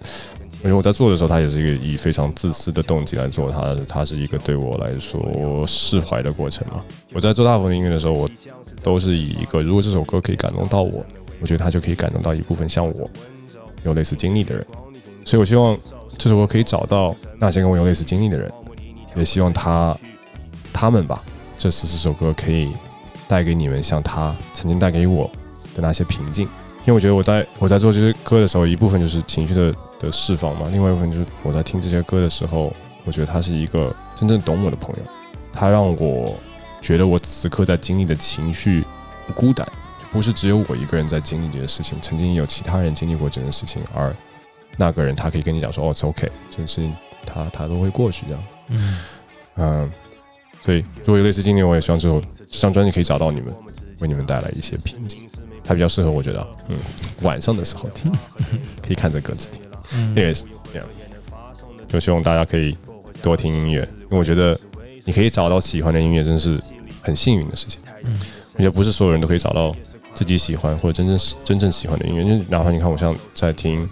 [0.61, 6.82] 我觉得我在做的时候，它也是一个以非常自私的动机来做它，它是一个对我来说释怀的过程嘛。
[7.12, 8.28] 我在做大部分音乐的时候，我
[8.83, 11.05] 都是以一个如果这首歌可以感动到我，
[11.41, 13.11] 我觉得它就可以感动到一部分像我
[13.85, 14.66] 有类似经历的人。
[15.22, 15.76] 所以我希望
[16.16, 18.51] 这首歌可以找到那些跟我有类似经历的人，
[19.14, 19.97] 也希望他
[20.72, 21.22] 他们吧，
[21.59, 22.72] 这四十首歌可以
[23.26, 25.31] 带给你们像他曾经带给我
[25.74, 26.49] 的那些平静。
[26.87, 32.72] 因为我觉得我在我在做这些歌的时候，一部分就是情绪的的释放嘛，另外一部分就是我在听这些歌的时候，
[33.05, 35.03] 我觉得他是一个真正懂我的朋友，
[35.53, 36.35] 他让我
[36.89, 38.82] 觉得我此刻在经历的情绪
[39.26, 39.70] 不孤单，
[40.11, 44.16] 不是只有我一个人在经历这件事情，曾经有其他人经历过这件事情，而
[44.78, 48.99] 那个人他可以跟你讲说，哦，it's OK，这件事情他他都会过去这样，嗯。
[49.57, 49.93] 嗯，
[50.64, 53.55] 所以如果有类似经历，我也希望这首这张专辑可以找到你们，
[54.01, 55.28] 为你们带来一些平静。
[55.62, 56.78] 它比较适合，我觉得，嗯，
[57.20, 58.11] 晚上的时候听，
[58.82, 59.62] 可以看着歌词听，
[60.16, 60.89] 因为这样，
[61.86, 62.74] 就希望大家可以
[63.20, 64.59] 多听音乐，因为我觉得
[65.05, 66.59] 你可以找到喜欢的音乐，真是
[67.03, 67.80] 很幸运的事情。
[68.05, 68.18] 嗯，
[68.55, 69.74] 我觉得不是所有人都可以找到
[70.14, 73.88] 自己喜欢或者真正真正喜欢的音乐，因为哪怕你看我像在听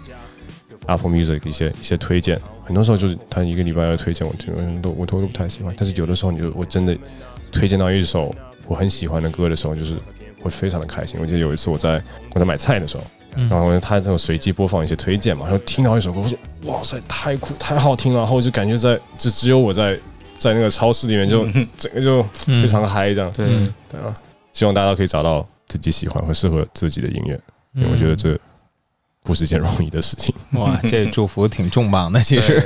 [0.85, 6.97] Apple Music 一些一些推荐，很多时候就是他一个礼拜要推荐我听，都我都都不太喜欢，但是有的时候你就我真的
[7.51, 8.33] 推荐到一首
[8.67, 9.97] 我很喜欢的歌的时候，就是。
[10.39, 11.19] 会非常的开心。
[11.19, 11.99] 我记得有一次我在
[12.35, 13.03] 我在买菜的时候，
[13.49, 18.19] 然后他那种随机播放一些推荐嘛，然后听到一首歌，我说哇塞，太酷，太好听了。
[18.19, 19.97] 然后我就感觉在就只有我在
[20.37, 21.45] 在那个超市里面就
[21.77, 23.31] 整个就非常嗨这样。
[23.33, 23.47] 对。
[23.89, 24.13] 对啊，
[24.53, 27.39] 希望大家可以找到自己喜欢和适合自己的音乐，
[27.73, 28.37] 因为我觉得这
[29.23, 30.33] 不是件容易的事情。
[30.51, 32.63] 哇， 这祝福挺重磅的，其实。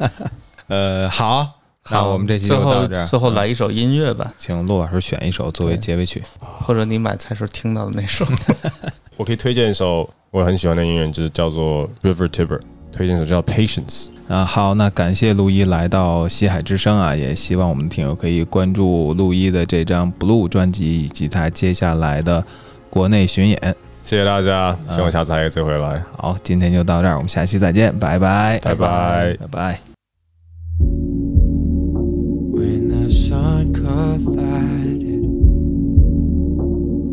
[0.68, 1.54] 呃，好。
[1.90, 8.26] 那我们这期最后这最后来一首音乐吧，请陆老师选一首作为结尾曲，或者你买菜时候听到的那首。
[9.16, 12.60] 我可以推荐一首我很喜欢的音乐，就是叫做 River Tiber，
[12.92, 22.44] 推荐一首叫 patience 啊好那感谢陆一来到西海之声啊也希望我们的听友可以关注陆一的这张 blue 专辑以及他接下来的
[22.90, 23.58] 国内巡演。
[24.04, 26.02] 谢谢大家希望下次还有机会来。
[26.16, 28.58] 好今天就到这儿我们下期再见拜拜。
[28.62, 29.36] 拜拜。
[29.40, 29.80] 拜拜。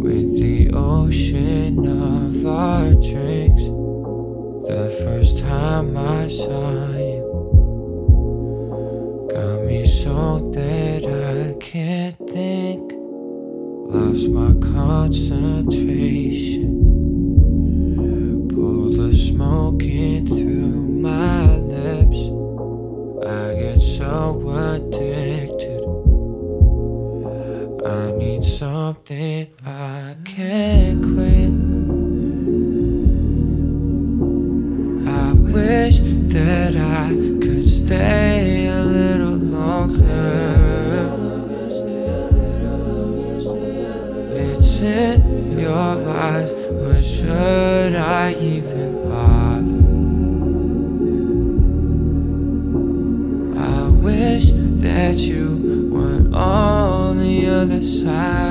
[0.05, 2.93] With the ocean of our
[4.67, 7.23] The first time I saw you
[9.31, 12.93] got me so that I can't think.
[13.93, 17.14] Lost my concentration.
[58.05, 58.44] time.